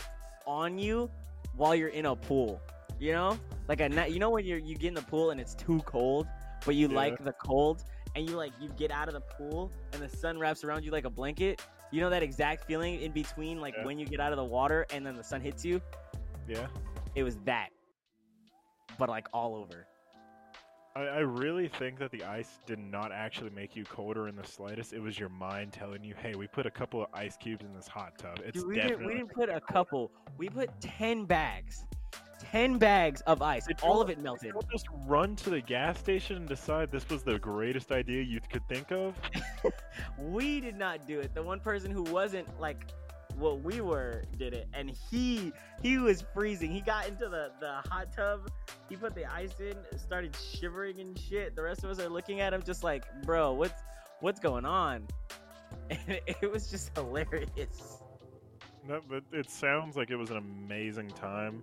[0.46, 1.10] on you
[1.56, 2.62] while you're in a pool
[3.00, 3.38] you know?
[3.68, 5.82] Like a night you know when you're you get in the pool and it's too
[5.86, 6.26] cold
[6.66, 6.96] but you Yeah.
[6.96, 7.84] like the cold?
[8.16, 10.92] And you like you get out of the pool and the sun wraps around you
[10.92, 13.86] like a blanket you know that exact feeling in between like Yeah.
[13.86, 15.82] when you get out of the water and then the sun hits you
[16.48, 16.68] Yeah.
[17.16, 17.70] it was that
[18.98, 19.88] but like all over
[20.96, 24.44] I, I really think that the ice did not actually make you colder in the
[24.44, 24.94] slightest.
[24.94, 27.72] It was your mind telling you, "Hey, we put a couple of ice cubes in
[27.76, 28.40] this hot tub.
[28.44, 31.86] It's Dude, we, definitely." didn't, we didn't put a couple we put 10 bags
[32.40, 33.68] ten bags of ice.
[33.68, 34.54] Did All you- of it melted.
[34.72, 38.68] Just run to the gas station and decide this was the greatest idea you could
[38.68, 39.16] think of.
[40.20, 41.34] We did not do it.
[41.34, 42.86] The one person who wasn't like
[43.38, 46.72] what we were did it, and he he was freezing.
[46.72, 48.50] He got into the the hot tub.
[48.90, 51.56] He put the ice in, started shivering and shit.
[51.56, 53.82] The rest of us are looking at him just like, bro, what's
[54.22, 55.08] what's going on?
[55.90, 58.02] And it was just hilarious.
[58.88, 61.62] No, but it sounds like it was an amazing time.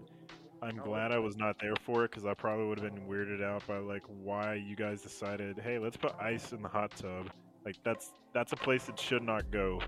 [0.65, 3.43] I'm glad I was not there for it because I probably would have been weirded
[3.45, 7.29] out by like why you guys decided, hey, let's put ice in the hot tub.
[7.65, 9.81] Like that's that's a place that should not go.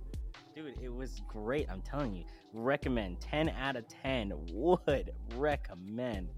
[0.55, 1.69] Dude, it was great.
[1.71, 2.25] I'm telling you.
[2.53, 3.21] Recommend.
[3.21, 4.33] 10 out of 10.
[4.53, 6.29] Would recommend.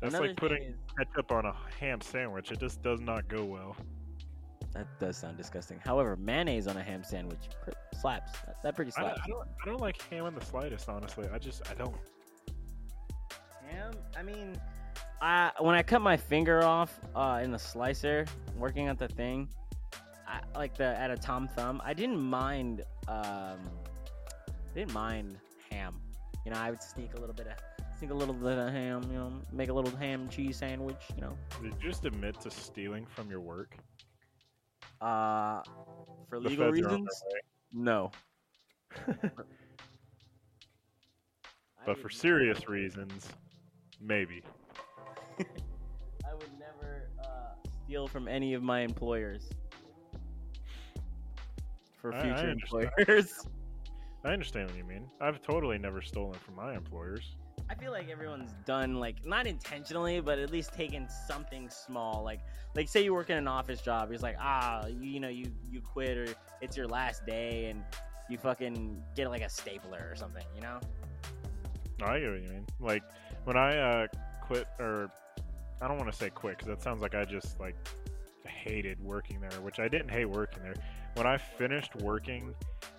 [0.00, 2.52] That's Another like putting is- ketchup on a ham sandwich.
[2.52, 3.76] It just does not go well.
[4.74, 5.80] that does sound disgusting.
[5.84, 8.32] However, mayonnaise on a ham sandwich pr- slaps.
[8.46, 9.20] That, that pretty I, slaps.
[9.24, 11.26] I don't I don't like ham in the slightest, honestly.
[11.32, 11.96] I just I don't.
[14.16, 14.56] I mean,
[15.20, 19.48] I when I cut my finger off uh, in the slicer, working at the thing,
[20.26, 22.82] I, like the at a Tom Thumb, I didn't mind.
[23.08, 23.58] Um,
[24.74, 25.38] didn't mind
[25.70, 25.94] ham.
[26.44, 27.54] You know, I would sneak a little bit of
[27.98, 29.02] sneak a little bit of ham.
[29.10, 31.02] You know, make a little ham cheese sandwich.
[31.14, 33.76] You know, Did you just admit to stealing from your work?
[35.00, 35.62] uh,
[36.28, 37.22] for The legal feds are on their reasons.
[37.72, 38.10] No.
[41.86, 43.28] But for serious reasons,
[44.00, 44.42] maybe.
[45.38, 49.48] I would never uh, steal from any of my employers.
[52.00, 52.90] For I- I future understand.
[52.98, 53.46] employers.
[54.24, 55.08] I understand what you mean.
[55.20, 57.36] I've totally never stolen from my employers.
[57.70, 62.22] I feel like everyone's done like not intentionally, but at least taken something small.
[62.24, 62.40] Like
[62.74, 65.52] like say you work in an office job, it's like ah you, you know you
[65.70, 66.26] you quit or
[66.60, 67.82] it's your last day and
[68.28, 70.80] you fucking get like a stapler or something, you know?
[72.00, 72.66] No, I get what you mean.
[72.80, 73.02] Like
[73.46, 74.06] when I uh,
[74.42, 75.08] quit, or
[75.80, 77.76] I don't want to say quit because that sounds like I just like
[78.44, 80.74] hated working there, which I didn't hate working there.
[81.14, 82.54] When I finished working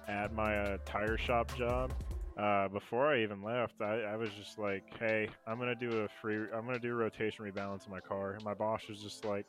[0.08, 1.92] at my uh, tire shop job,
[2.38, 6.08] uh, before I even left, I, I was just like, "Hey, I'm gonna do a
[6.22, 9.26] free, I'm gonna do a rotation rebalance in my car." And my boss was just
[9.26, 9.46] like,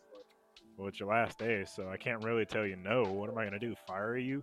[0.76, 3.04] "Well, it's your last day, so I can't really tell you no.
[3.04, 3.76] What am I gonna do?
[3.86, 4.42] Fire you?"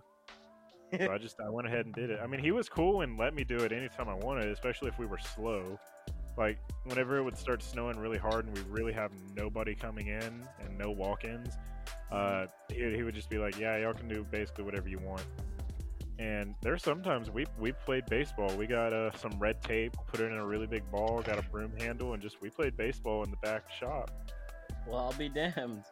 [0.98, 2.18] so I just I went ahead and did it.
[2.22, 4.98] I mean, he was cool and let me do it anytime I wanted, especially if
[4.98, 5.78] we were slow.
[6.36, 10.46] Like whenever it would start snowing really hard and we really have nobody coming in
[10.60, 11.54] and no walk-ins,
[12.10, 15.24] uh, he, he would just be like, "Yeah, y'all can do basically whatever you want."
[16.18, 18.54] And there's sometimes we we played baseball.
[18.56, 21.42] We got uh, some red tape, put it in a really big ball, got a
[21.42, 24.10] broom handle, and just we played baseball in the back shop.
[24.86, 25.84] Well, I'll be damned.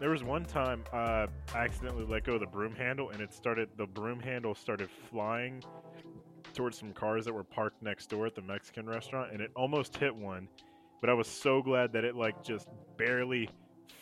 [0.00, 3.32] There was one time uh, I accidentally let go of the broom handle, and it
[3.32, 3.68] started.
[3.76, 5.62] The broom handle started flying
[6.54, 9.96] towards some cars that were parked next door at the Mexican restaurant, and it almost
[9.96, 10.48] hit one.
[11.00, 13.48] But I was so glad that it like just barely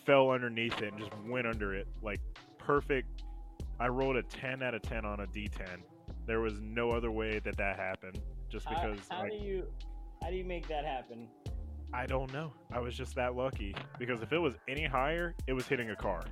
[0.04, 2.20] fell underneath it and just went under it, like
[2.58, 3.24] perfect.
[3.78, 5.80] I rolled a 10 out of 10 on a D10.
[6.26, 9.64] There was no other way that that happened, just How, because how like, do you
[10.22, 11.28] how do you make that happen?
[11.92, 12.52] I don't know.
[12.70, 15.96] I was just that lucky because if it was any higher, it was hitting a
[15.96, 16.22] car.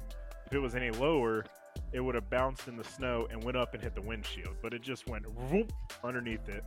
[0.47, 1.45] If it was any lower,
[1.93, 4.57] it would have bounced in the snow and went up and hit the windshield.
[4.63, 5.73] But it just went whoop
[6.05, 6.65] underneath it.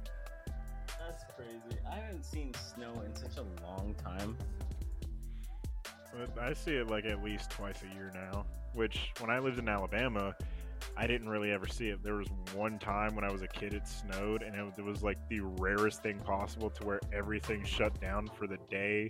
[1.00, 1.80] That's crazy.
[1.90, 4.38] I haven't seen snow in such a long time.
[6.40, 8.46] I see it like at least twice a year now.
[8.74, 10.36] Which when I lived in Alabama,
[10.98, 12.04] I didn't really ever see it.
[12.04, 15.04] There was one time when I was a kid, it snowed, and it it was
[15.04, 19.10] like the rarest thing possible to where everything shut down for the day,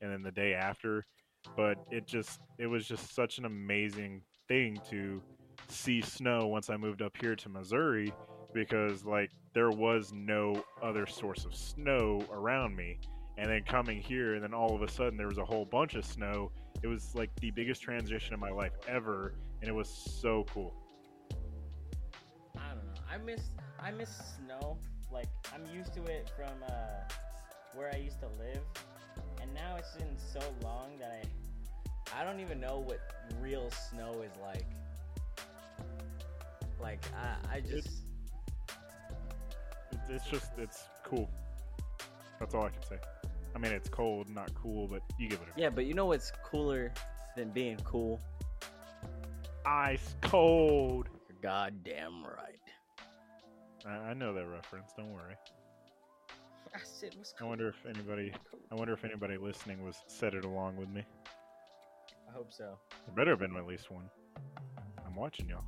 [0.00, 1.06] and then the day after.
[1.56, 5.22] But it just it was just such an amazing thing to
[5.68, 8.12] see snow once I moved up here to Missouri
[8.52, 12.98] because like there was no other source of snow around me.
[13.36, 15.94] And then coming here, and then all of a sudden there was a whole bunch
[15.94, 16.50] of snow.
[16.82, 20.74] It was like the biggest transition in my life ever, and it was so cool.
[22.56, 23.00] I don't know.
[23.08, 23.42] I miss
[23.78, 24.10] I miss
[24.44, 24.76] snow.
[25.12, 27.12] Like I'm used to it from uh,
[27.76, 28.62] where I used to live,
[29.40, 31.28] and now it's been so long that I
[32.16, 33.00] I don't even know what
[33.40, 34.66] real snow is like.
[36.80, 37.88] Like I I just
[39.92, 41.28] It- It's just it's cool.
[42.40, 42.98] That's all I can say.
[43.54, 45.48] I mean, it's cold, not cool, but you give it.
[45.56, 45.70] I yeah.
[45.70, 46.92] But you know what's cooler
[47.36, 48.20] than being cool?
[49.66, 51.08] Ice cold.
[51.28, 52.54] You're goddamn right.
[53.86, 54.92] I, I know that reference.
[54.96, 55.34] Don't worry.
[56.74, 58.32] I said what's I wonder if anybody.
[58.70, 61.02] I wonder if anybody listening was said it along with me.
[62.28, 62.78] I hope so.
[63.06, 64.08] There better have been at least one.
[65.06, 65.64] I'm watching y'all.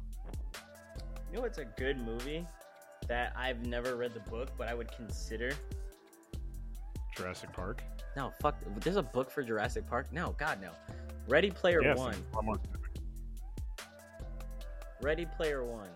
[1.31, 2.47] You know what's a good movie
[3.09, 5.53] that I've never read the book, but I would consider
[7.17, 7.83] Jurassic Park.
[8.17, 8.57] No, fuck.
[8.81, 10.13] There's a book for Jurassic Park.
[10.13, 10.71] No, God, no.
[11.29, 12.15] Ready Player Yes, One.
[12.33, 12.57] a lot more-
[15.01, 15.89] Ready Player One.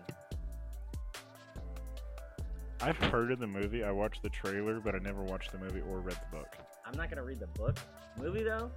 [2.81, 3.83] I've heard of the movie.
[3.83, 6.55] I watched the trailer, but I never watched the movie or read the book.
[6.85, 7.77] I'm not gonna read the book.
[8.17, 8.71] Movie though,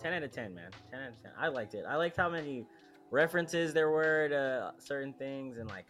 [0.00, 0.70] ten out of ten, man.
[0.90, 1.32] Ten out of ten.
[1.38, 1.84] I liked it.
[1.88, 2.66] I liked how many
[3.10, 5.86] references there were to certain things and like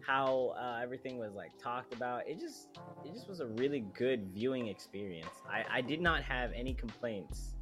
[0.00, 2.26] how uh, everything was like talked about.
[2.28, 2.68] It just,
[3.04, 5.30] it just was a really good viewing experience.
[5.48, 7.54] I, I did not have any complaints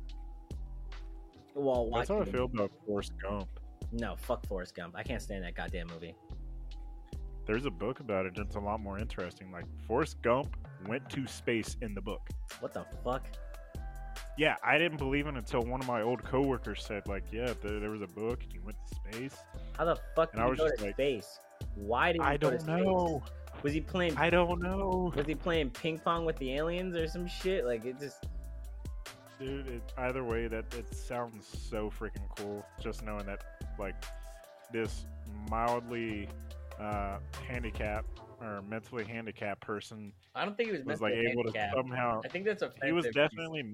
[1.55, 1.99] while watching.
[1.99, 3.49] That's how I feel about Forrest Gump.
[3.93, 4.95] No, fuck Forrest Gump.
[4.97, 6.15] I can't stand that goddamn movie.
[7.47, 8.33] There's a book about it.
[8.37, 9.51] It's a lot more interesting.
[9.51, 10.57] Like Forrest Gump
[10.87, 12.23] went to space in the book.
[12.61, 13.27] What the fuck?
[14.41, 17.79] Yeah, I didn't believe it until one of my old coworkers said, like, yeah, there,
[17.79, 19.37] there was a book and he went to space.
[19.77, 21.39] How the fuck And did I he was go just to like- space?
[21.75, 22.67] Why did he I go don't space?
[22.75, 23.23] know.
[23.63, 25.13] Was he playing I don't know.
[25.15, 27.67] Was he playing ping pong with the aliens or some shit?
[27.67, 28.25] Like it just
[29.39, 32.65] Dude, it, either way, that it sounds so freaking cool.
[32.83, 33.45] Just knowing that,
[33.79, 33.95] like,
[34.73, 35.05] this
[35.51, 36.29] mildly
[36.79, 41.71] uh, handicapped or mentally handicapped person I don't think he was, was like able to
[41.75, 42.23] somehow.
[42.25, 42.87] I think that's offensive.
[42.87, 43.65] He was definitely,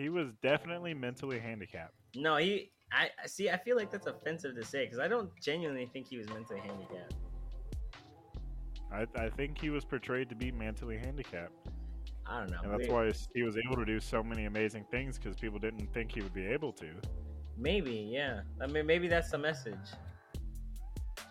[0.00, 1.94] he was definitely mentally handicapped.
[2.16, 2.36] no.
[2.36, 3.48] He I see.
[3.50, 6.58] I feel like that's offensive to say because I don't genuinely think he was mentally
[6.58, 7.14] handicapped.
[8.92, 11.52] I, I think he was portrayed to be mentally handicapped,
[12.26, 12.58] I don't know.
[12.64, 15.60] and that's Maybe- why he was able to do so many amazing things because people
[15.60, 16.88] didn't think he would be able to.
[17.56, 18.40] Maybe yeah.
[18.60, 19.76] I mean maybe that's the message.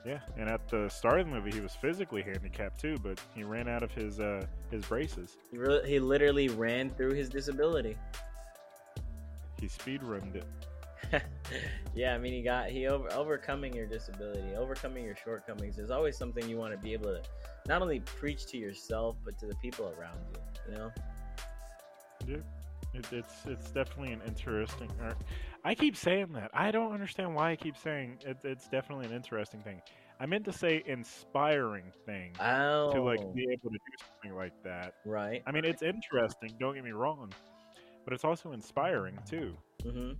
[0.05, 3.43] Yeah, and at the start of the movie, he was physically handicapped too, but he
[3.43, 5.35] ran out of his uh, his braces.
[5.51, 7.97] He really, he literally ran through his disability.
[9.59, 10.45] He speed runed it.
[11.95, 16.17] yeah, I mean, he got he over overcoming your disability, overcoming your shortcomings is always
[16.17, 17.21] something you want to be able to
[17.67, 20.71] not only preach to yourself but to the people around you.
[20.71, 20.91] You know.
[22.93, 24.89] It, it's it's definitely an interesting.
[25.01, 25.15] Or,
[25.63, 26.51] I keep saying that.
[26.53, 29.81] I don't understand why I keep saying it, it's definitely an interesting thing.
[30.19, 32.91] I meant to say inspiring thing Oh.
[32.91, 33.31] to like oh.
[33.31, 34.95] be able to do something like that.
[35.05, 35.41] right.
[35.47, 36.55] I mean, it's interesting.
[36.59, 37.31] Don't get me wrong,
[38.05, 39.55] but it's also inspiring too.
[39.83, 40.13] Mm-hmm.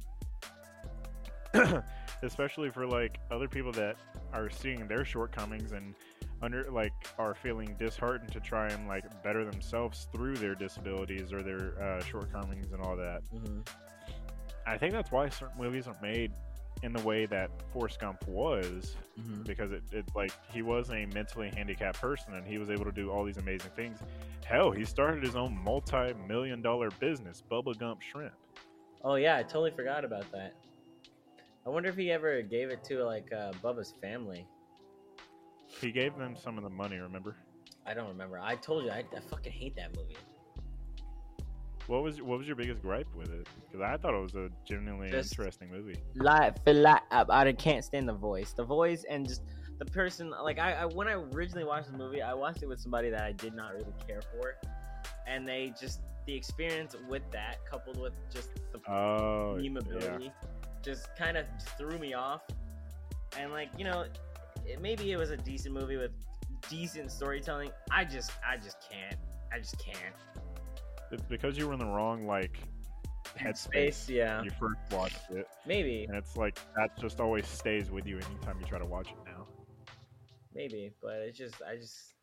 [2.24, 3.96] especially for like other people that
[4.34, 5.96] are seeing their shortcomings and
[6.42, 11.42] under like are feeling disheartened to try and like better themselves through their disabilities or
[11.42, 13.22] their uh, shortcomings and all that.
[13.34, 13.62] Mm-hmm.
[14.66, 16.32] I think that's why certain movies are made
[16.84, 19.44] in the way that Forrest Gump was Mm-hmm.
[19.44, 22.92] because it, it like he was a mentally handicapped person and he was able to
[22.92, 24.00] do all these amazing things.
[24.46, 28.32] Hell, he started his own multi-million dollar business, Bubba Gump Shrimp.
[29.04, 30.54] Oh yeah, I totally forgot about that.
[31.66, 34.48] I wonder if he ever gave it to like uh, Bubba's family.
[35.68, 37.36] He gave them some of the money, remember?
[37.86, 38.40] I don't remember.
[38.40, 40.16] I told you I, I fucking hate that movie.
[41.90, 43.48] What was what was your biggest gripe with it?
[43.66, 45.98] Because I thought it was a genuinely Just- interesting movie.
[46.14, 49.42] Like feel like I, I can't stand the voice, the voice, and just
[49.80, 50.30] the person.
[50.30, 53.24] Like I, I when I originally watched the movie, I watched it with somebody that
[53.24, 54.56] I did not really care for,
[55.26, 60.30] and they just the experience with that coupled with just the Oh, yeah.
[60.84, 62.42] just kind of threw me off.
[63.36, 64.06] And like you know,
[64.64, 66.12] it, maybe it was a decent movie with
[66.70, 67.72] decent storytelling.
[67.90, 69.16] I just I just can't.
[69.52, 70.14] I just can't.
[71.12, 72.60] It's because you were in the wrong like
[73.38, 77.48] headspace Space, yeah, when you first watched it, maybe, and it's like that just always
[77.48, 79.46] stays with you anytime you try to watch it now.
[80.54, 82.14] maybe, but it's just I just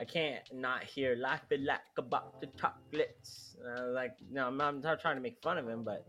[0.00, 3.56] I can't not hear laugh it like about the chocolates.
[3.64, 6.06] Uh, like no, I'm, I'm not trying to make fun of him, but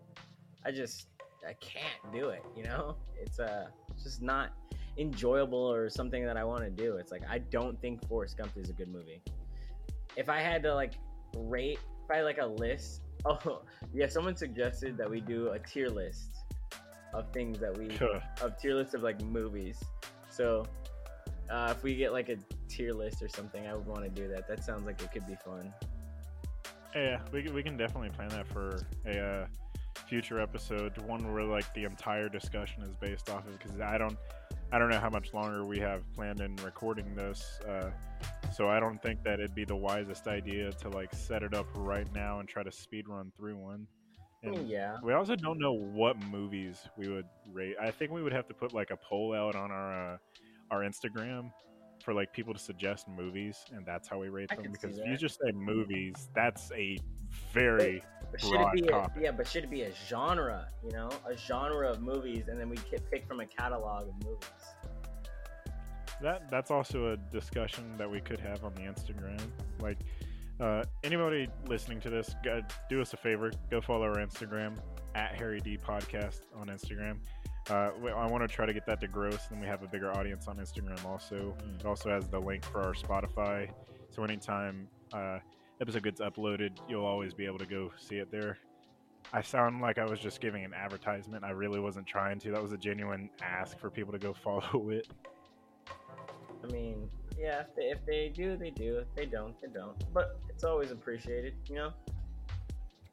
[0.65, 1.07] I just
[1.47, 2.43] I can't do it.
[2.55, 3.67] You know, it's uh
[4.01, 4.49] just not
[4.97, 6.97] enjoyable or something that I want to do.
[6.97, 9.21] It's like I don't think Forrest Gump is a good movie.
[10.15, 10.93] If I had to like
[11.35, 11.79] rate,
[12.09, 13.61] had like a list, oh
[13.93, 16.37] yeah, someone suggested that we do a tier list
[17.13, 17.87] of things that we
[18.41, 19.83] of tier list of like movies.
[20.29, 20.65] So
[21.49, 24.27] uh, if we get like a tier list or something, I would want to do
[24.29, 24.47] that.
[24.47, 25.73] That sounds like it could be fun.
[26.93, 29.47] yeah, we can, we can definitely plan that for a uh,
[30.07, 33.57] future episode, one where like the entire discussion is based off of.
[33.57, 34.17] Because I don't
[34.71, 37.59] I don't know how much longer we have planned in recording this.
[37.67, 37.91] Uh,
[38.53, 41.67] so I don't think that it'd be the wisest idea to like set it up
[41.75, 43.87] right now and try to speed run through one.
[44.43, 47.75] I And yeah, We also don't know what movies we would rate.
[47.81, 50.17] I think we would have to put like a poll out on our uh,
[50.71, 51.51] our Instagram
[52.05, 54.71] for like people to suggest movies, and that's how we rate I them.
[54.71, 56.97] Because if you just say movies, that's a
[57.51, 60.67] very but should broad it be a, yeah, but should it be a genre?
[60.85, 64.47] You know, a genre of movies, and then we pick from a catalog of movies.
[66.21, 69.41] that that's also a discussion that we could have on the Instagram.
[69.81, 69.97] Like
[70.59, 73.51] Uh, anybody listening to this, go, do us a favor.
[73.69, 74.77] Go follow our Instagram
[75.13, 77.17] at Harry D Podcast on Instagram.
[77.69, 79.87] Uh, I want to try to get that to grow so then we have a
[79.87, 81.55] bigger audience on Instagram also.
[81.63, 81.79] Mm.
[81.79, 83.69] It also has the link for our Spotify.
[84.11, 85.39] So anytime uh,
[85.81, 88.59] episode gets uploaded, you'll always be able to go see it there.
[89.33, 91.43] I sound like I was just giving an advertisement.
[91.43, 92.51] I really wasn't trying to.
[92.51, 95.07] That was a genuine ask for people to go follow it.
[96.63, 98.97] I mean, yeah, if they, if they do, they do.
[98.97, 99.95] If they don't, they don't.
[100.13, 101.93] But it's always appreciated, you know.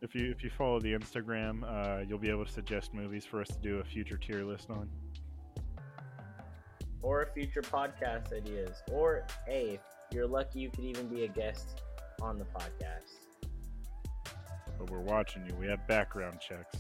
[0.02, 3.40] If you if you follow the Instagram, uh, you'll be able to suggest movies for
[3.40, 4.88] us to do a future tier list on.
[7.02, 8.82] Or future podcast ideas.
[8.90, 9.80] Or hey, if
[10.12, 11.82] you're lucky, you could even be a guest
[12.20, 13.14] on the podcast.
[14.76, 15.54] But we're watching you.
[15.54, 16.78] We have background checks.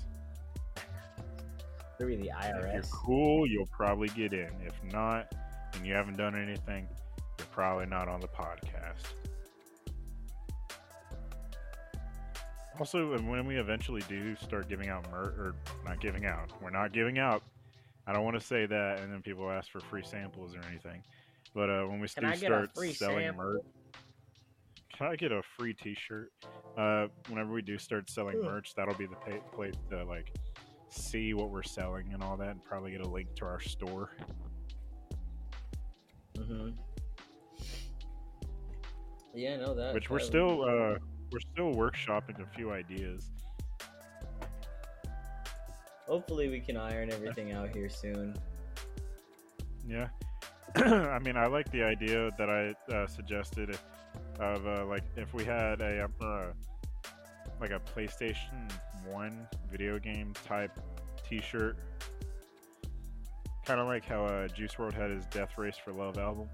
[1.98, 2.66] Through the IRS.
[2.66, 4.50] If you're cool, you'll probably get in.
[4.66, 5.32] If not,
[5.74, 6.88] and you haven't done anything,
[7.38, 9.12] you're probably not on the podcast.
[12.82, 15.54] Also, when we eventually do start giving out mer or
[15.84, 17.40] not giving out, we're not giving out.
[18.08, 21.00] I don't want to say that, and then people ask for free samples or anything.
[21.54, 23.44] But uh, when we Can do I get a start free selling sample?
[23.44, 23.62] merch,
[24.98, 26.32] can I get a free T-shirt?
[26.76, 28.46] Uh, whenever we do start selling Ugh.
[28.46, 30.32] merch, that'll be the pa- place to like
[30.88, 34.10] see what we're selling and all that, and probably get a link to our store.
[36.36, 36.70] hmm
[39.36, 39.94] Yeah, no, that.
[39.94, 40.98] which we're would still uh,
[41.32, 43.30] we're still workshopping a few ideas.
[46.06, 48.36] Hopefully, we can iron everything out here soon.
[49.86, 50.08] Yeah,
[50.76, 53.76] I mean, I like the idea that I uh, suggested
[54.38, 56.44] of uh, like if we had a um, uh,
[57.60, 58.70] like a PlayStation
[59.06, 60.78] One video game type
[61.28, 61.76] T-shirt,
[63.64, 66.48] kind of like how uh, Juice WRLD had his Death Race for Love album,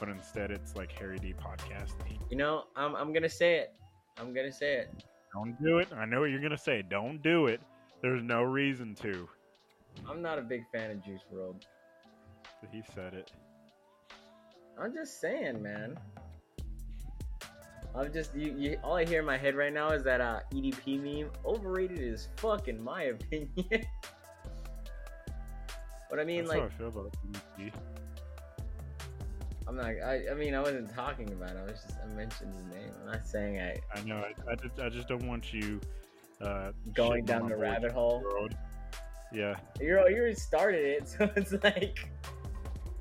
[0.00, 1.92] but instead it's like Harry D podcast.
[2.30, 3.74] You know, I'm I'm gonna say it.
[4.20, 5.04] I'm gonna say it.
[5.32, 5.88] Don't do it.
[5.94, 6.82] I know what you're gonna say.
[6.82, 7.60] Don't do it.
[8.02, 9.28] There's no reason to.
[10.08, 11.62] I'm not a big fan of Juice WRLD.
[12.60, 13.32] But he said it.
[14.80, 15.98] I'm just saying, man.
[17.94, 18.78] I'm just you, you.
[18.84, 21.30] All I hear in my head right now is that uh, EDP meme.
[21.44, 23.86] Overrated is fuck, in my opinion.
[26.10, 27.14] but I mean, That's how I like, feel about
[27.58, 27.72] EDP.
[29.68, 29.86] I'm not.
[29.86, 31.50] I, I mean, I wasn't talking about.
[31.50, 31.58] it.
[31.58, 31.98] I was just.
[32.02, 32.90] I mentioned his name.
[33.00, 34.16] I'm not saying I I know.
[34.16, 35.80] I, I, just, I just don't want you
[36.40, 38.22] uh, going down the rabbit hole.
[38.24, 38.54] WRLD.
[39.30, 42.08] Yeah, You're you already started it, so it's like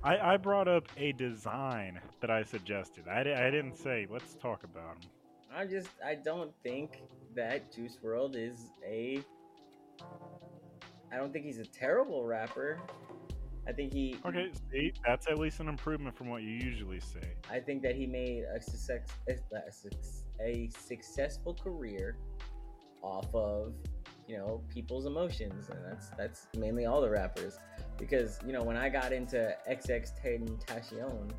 [0.04, 3.06] I, I brought up a design that I suggested.
[3.08, 5.10] I, I didn't say let's talk about him.
[5.56, 7.02] I just I don't think
[7.36, 9.22] that Juice WRLD is a.
[11.12, 12.80] I don't think he's a terrible rapper.
[13.68, 14.16] I think he.
[14.26, 17.34] Okay, see, that's at least an improvement from what you usually say.
[17.52, 22.18] I think that he made a success a, a successful career
[23.02, 23.74] off of
[24.28, 27.60] you know people's emotions, and that's that's mainly all the rappers.
[27.98, 31.32] Because you know when I got into XX Tentacion,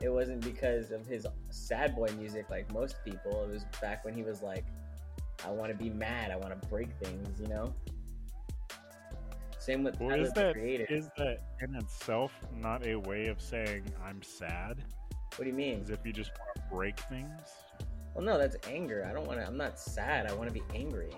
[0.00, 3.44] it wasn't because of his sad boy music like most people.
[3.44, 4.64] It was back when he was like,
[5.44, 7.74] I want to be mad, I want to break things, you know.
[9.66, 14.22] Same with Well, is that is that in itself not a way of saying I'm
[14.22, 14.84] sad?
[15.34, 15.80] what do you mean?
[15.80, 17.50] As if you just want to break things?
[18.14, 19.04] Well, no, that's anger.
[19.10, 19.44] I don't want to.
[19.44, 20.30] I'm not sad.
[20.30, 21.10] I want to be angry.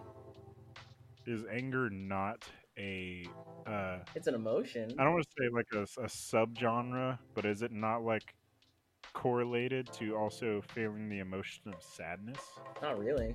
[1.26, 3.26] Is anger not a
[3.66, 4.94] uh, It's an emotion.
[4.98, 8.34] I don't want to say like a, a subgenre, but is it not like
[9.12, 12.40] correlated to also feeling the emotion of sadness?
[12.80, 13.34] Not really.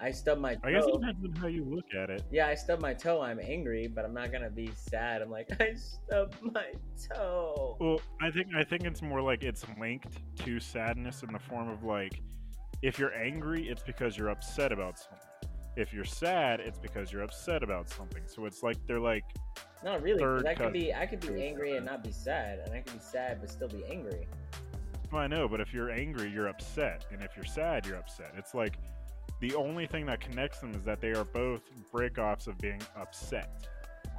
[0.00, 0.60] I stubbed my toe.
[0.64, 2.22] I guess it depends on how you look at it.
[2.30, 3.20] Yeah, I stubbed my toe.
[3.20, 5.22] I'm angry, but I'm not gonna be sad.
[5.22, 6.72] I'm like, I stubbed my
[7.12, 7.76] toe.
[7.80, 11.68] Well, I think I think it's more like it's linked to sadness in the form
[11.68, 12.20] of like,
[12.82, 15.18] if you're angry, it's because you're upset about something.
[15.76, 18.22] If you're sad, it's because you're upset about something.
[18.26, 19.24] So it's like they're like,
[19.84, 20.20] Not really.
[20.20, 22.94] Third I could be, I could be angry and not be sad, and I could
[22.94, 24.28] be sad but still be angry.
[25.10, 28.32] well, I know, but if you're angry, you're upset, and if you're sad, you're upset.
[28.36, 28.74] It's like
[29.40, 31.62] the only thing that connects them is that they are both
[31.92, 33.66] breakoffs of being upset.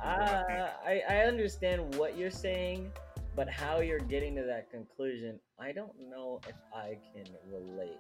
[0.04, 2.92] Uh, I, I understand what you're saying,
[3.36, 8.00] but how you're getting to that conclusion, I don't know if I can relate.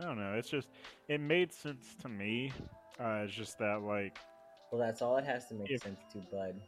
[0.00, 0.34] I don't know.
[0.34, 0.68] It's just
[1.08, 2.52] it made sense to me.
[2.98, 4.18] Uh, it's just that like
[4.72, 6.60] Well, that's all it has to make If- sense to, bud.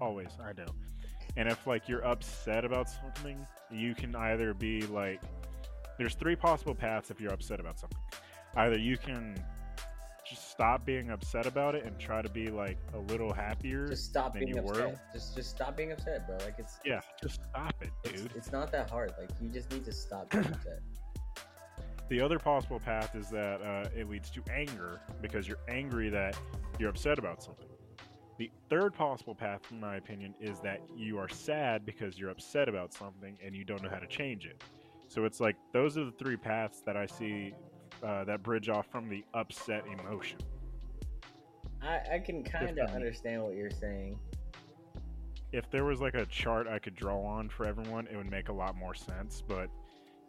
[0.00, 0.66] always I know.
[1.36, 5.20] And if like you're upset about something, you can either be like
[5.98, 7.98] there's three possible paths if you're upset about something.
[8.56, 9.36] Either you can
[10.28, 13.86] just stop being upset about it and try to be like a little happier.
[13.86, 14.72] Just stop being you were.
[14.72, 15.12] upset.
[15.12, 16.36] Just just stop being upset, bro.
[16.38, 18.32] Like it's yeah, just stop it, it's, dude.
[18.34, 19.12] it's not that hard.
[19.18, 20.80] Like you just need to stop being upset.
[22.08, 26.36] The other possible path is that uh, it leads to anger because you're angry that
[26.78, 27.68] you're upset about something.
[28.38, 32.68] The third possible path, in my opinion, is that you are sad because you're upset
[32.68, 34.62] about something and you don't know how to change it.
[35.12, 37.52] So it's like those are the three paths that I see
[38.02, 40.38] uh, that bridge off from the upset emotion.
[41.82, 44.18] I I can kind of understand what you're saying.
[45.52, 48.48] If there was like a chart I could draw on for everyone, it would make
[48.48, 49.42] a lot more sense.
[49.46, 49.68] But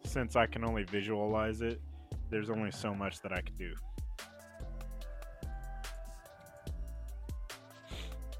[0.04, 1.80] since I can only visualize it,
[2.28, 3.72] there's only so much that I could do.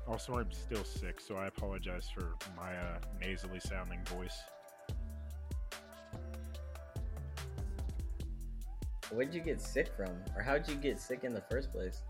[0.06, 4.38] Also, I'm still sick, so I apologize for my uh, nasally sounding voice.
[9.14, 12.02] Where'd you get sick from, or how'd you get sick in the first place?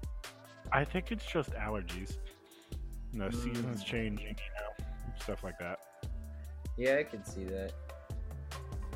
[0.73, 2.17] I think it's just allergies.
[3.13, 3.35] The Mm.
[3.35, 4.87] seasons changing, you know,
[5.21, 5.79] stuff like that.
[6.79, 7.73] Yeah, I can see that.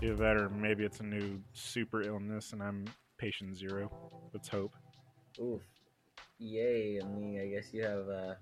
[0.02, 2.86] Either that, or maybe it's a new super illness, and I'm
[3.18, 3.90] patient zero.
[4.32, 4.74] Let's hope.
[5.38, 5.62] Oof.
[6.38, 7.00] Yay!
[7.00, 8.34] I mean, I guess you have uh,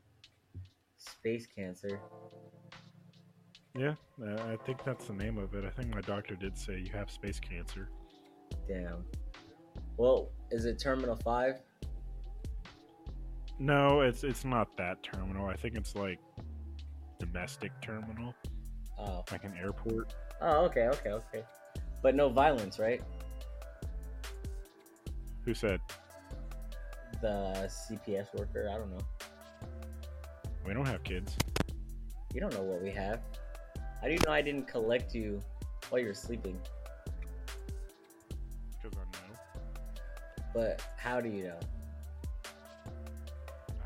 [0.96, 1.98] space cancer.
[3.74, 5.64] Yeah, uh, I think that's the name of it.
[5.64, 7.90] I think my doctor did say you have space cancer.
[8.68, 9.04] Damn.
[9.96, 11.60] Well, is it terminal five?
[13.58, 15.46] No, it's it's not that terminal.
[15.48, 16.18] I think it's like
[17.18, 18.34] domestic terminal,
[18.98, 19.24] Oh.
[19.32, 20.14] like an airport.
[20.40, 21.44] Oh, okay, okay, okay.
[22.02, 23.02] But no violence, right?
[25.44, 25.80] Who said
[27.22, 28.68] The CPS worker.
[28.70, 29.04] I don't know.
[30.66, 31.34] we don't have kids?
[32.34, 33.20] You don't know what we have.
[34.02, 35.40] How do you know I didn't collect you
[35.88, 36.58] while you were sleeping?
[40.56, 41.60] But how do you know?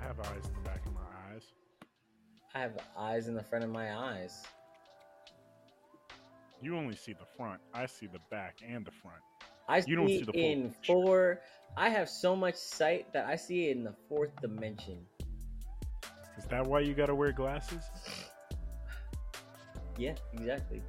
[0.00, 1.00] I have eyes in the back of my
[1.34, 1.42] eyes.
[2.54, 4.44] I have eyes in the front of my eyes.
[6.62, 7.60] You only see the front.
[7.74, 9.18] I see the back and the front.
[9.68, 10.92] I You don't see see the in picture.
[10.92, 11.40] four.
[11.76, 15.04] I have so much sight that I see it in the fourth dimension.
[16.38, 17.82] Is that why you gotta wear glasses?
[19.98, 20.82] Yeah, exactly.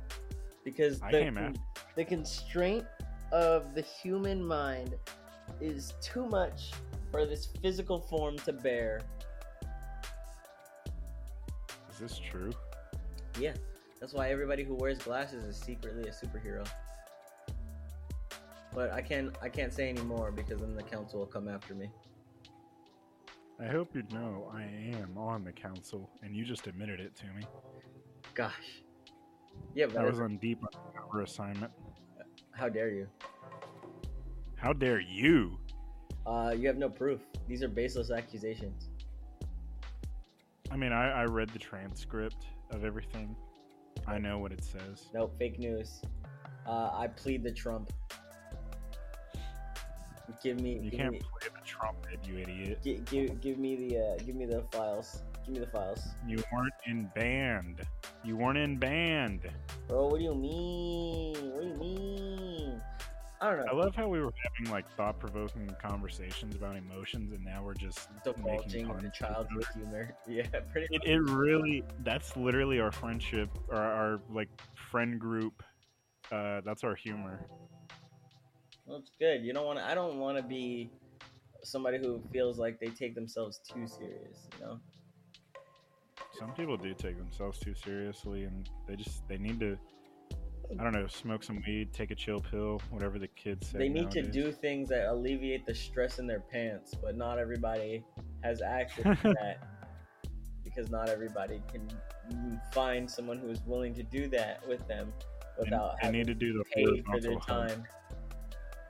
[0.64, 1.54] Because the,
[1.98, 2.86] the constraint
[3.34, 4.96] of the human mind
[5.60, 6.72] is too much
[7.12, 9.02] for this physical form to bear.
[11.92, 12.52] Is this true?
[13.40, 13.54] Yeah,
[14.00, 16.68] that's why everybody who wears glasses is secretly a superhero.
[18.74, 21.90] But I can't I can't say anymore because then the council will come after me.
[23.60, 27.26] I hope you know I am on the council, and you just admitted it to
[27.28, 27.46] me.
[28.34, 28.82] Gosh.
[29.76, 31.72] Yeah, but I was on deep undercover assignment.
[32.54, 33.08] how dare you?
[34.62, 35.58] How dare you?
[36.26, 37.22] Uh, you have no proof.
[37.48, 38.90] These are baseless accusations.
[40.70, 43.36] I mean, I, I read the transcript of everything.
[44.08, 45.08] I know what it says.
[45.14, 46.02] Nope, fake news.
[46.68, 47.92] Uh, I plead the Trump.
[50.42, 52.80] Give me, You give can't me, play the trumpet, you idiot.
[52.84, 55.24] gi- give, give me the, uh, give me the files.
[55.46, 57.82] Give me the files, You weren't in band.
[58.24, 59.42] You weren't in band.
[59.88, 60.08] bro.
[60.08, 61.34] What do you mean?
[61.52, 62.21] What do you mean?
[63.42, 63.72] I don't know.
[63.72, 68.08] I love how we were having like thought-provoking conversations about emotions, and now we're just
[68.24, 69.02] puns.
[69.02, 70.16] the childhood humor.
[70.28, 74.50] Yeah, pretty It, it really that's literally our friendship or our like
[74.92, 75.64] friend group.
[76.32, 77.48] Uh, that's our humor.
[78.86, 79.44] Well, it's good.
[79.44, 79.86] You don't want to.
[79.86, 80.92] I don't want to be
[81.64, 84.48] somebody who feels like they take themselves too serious.
[84.60, 84.80] You know.
[86.38, 89.80] Some people do take themselves too seriously, and they just they need to.
[90.80, 93.78] I don't know, smoke some weed, take a chill pill, whatever the kids say.
[93.80, 98.04] they need to do things that alleviate the stress in their pants, but not everybody
[98.44, 99.58] has access to that
[100.64, 101.90] because not everybody can
[102.72, 105.12] find someone who is willing to do that with them
[105.58, 107.70] They- without they, having need to do the paid for their horizontal hug.
[107.70, 107.84] time.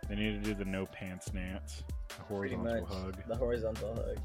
[0.10, 3.24] They need to do the no pants dance, the horizontal much hug.
[3.28, 4.20] the horizontal hug.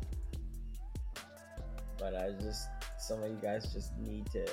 [1.98, 4.44] But I just some of you guys just need to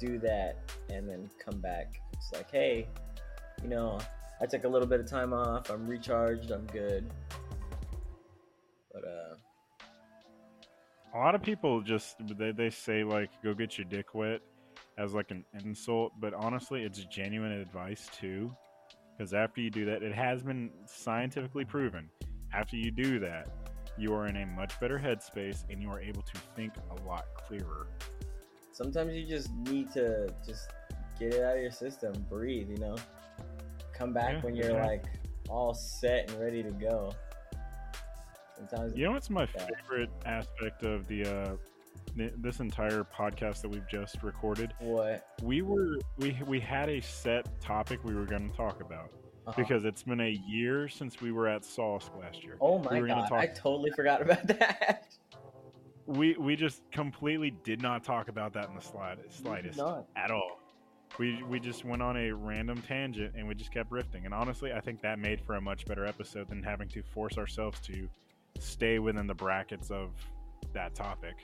[0.00, 0.56] do that
[0.90, 2.00] and then come back.
[2.14, 2.86] It's like, hey,
[3.62, 3.98] you know,
[4.40, 5.70] I took a little bit of time off.
[5.70, 6.50] I'm recharged.
[6.50, 7.10] I'm good.
[8.92, 9.34] But uh,
[11.14, 14.40] A lot of people just they, they say like go get your dick wet
[14.98, 18.54] as like an insult, but honestly, it's genuine advice too.
[19.16, 22.08] Because after you do that, it has been scientifically proven.
[22.52, 23.48] After you do that,
[23.98, 27.24] you are in a much better headspace and you are able to think a lot
[27.36, 27.86] clearer.
[28.72, 30.70] Sometimes you just need to just
[31.18, 32.68] get it out of your system, breathe.
[32.70, 32.96] You know,
[33.92, 34.96] come back Yeah, when you're exactly.
[34.96, 35.04] like
[35.48, 37.12] all set and ready to go.
[38.56, 39.66] Sometimes You know what's my Yeah.
[39.88, 41.56] favorite aspect of the uh,
[42.38, 44.74] this entire podcast that we've just recorded?
[44.80, 45.26] what?
[45.42, 49.10] We were we we had a set topic we were going to talk about
[49.46, 49.52] Uh-huh.
[49.56, 52.56] because it's been a year since we were at Sauce last year.
[52.60, 55.06] Oh my we god, I totally forgot about that.
[56.06, 59.80] We we just completely did not talk about that in the slide, slightest
[60.16, 60.58] at all.
[61.18, 64.24] We we just went on a random tangent and we just kept riffing.
[64.24, 67.38] And honestly, I think that made for a much better episode than having to force
[67.38, 68.08] ourselves to
[68.58, 70.10] stay within the brackets of
[70.72, 71.34] that topic.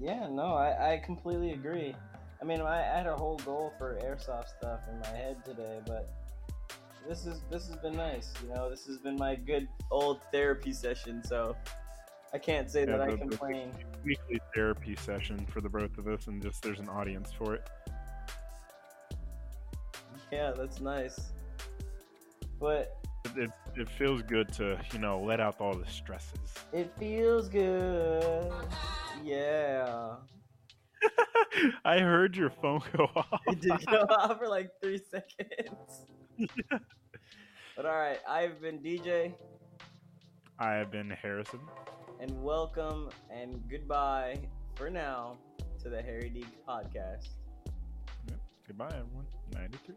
[0.00, 1.94] Yeah, no, I, I completely agree.
[2.40, 6.10] I mean, I had a whole goal for airsoft stuff in my head today, but
[7.06, 8.32] this is this has been nice.
[8.42, 11.56] You know, this has been my good old therapy session, so
[12.32, 13.72] I can't say Yeah, that I the- the- complain.
[14.04, 17.68] Weekly therapy session for the both of us, and just there's an audience for it.
[20.32, 21.32] Yeah, that's nice.
[22.60, 26.38] But It, it, it feels good to you know let out all the stresses.
[26.72, 28.50] it feels good.
[29.22, 30.16] Yeah.
[31.84, 33.40] I heard your phone go off.
[33.48, 36.06] It did go off for like three seconds.
[37.76, 39.32] But alright, I've been DJ,
[40.58, 41.60] I have been Harrison.
[42.20, 44.38] And welcome and goodbye
[44.74, 45.38] for now
[45.82, 47.28] to the Harry D podcast.
[48.66, 49.26] Goodbye, everyone.
[49.54, 49.94] 93.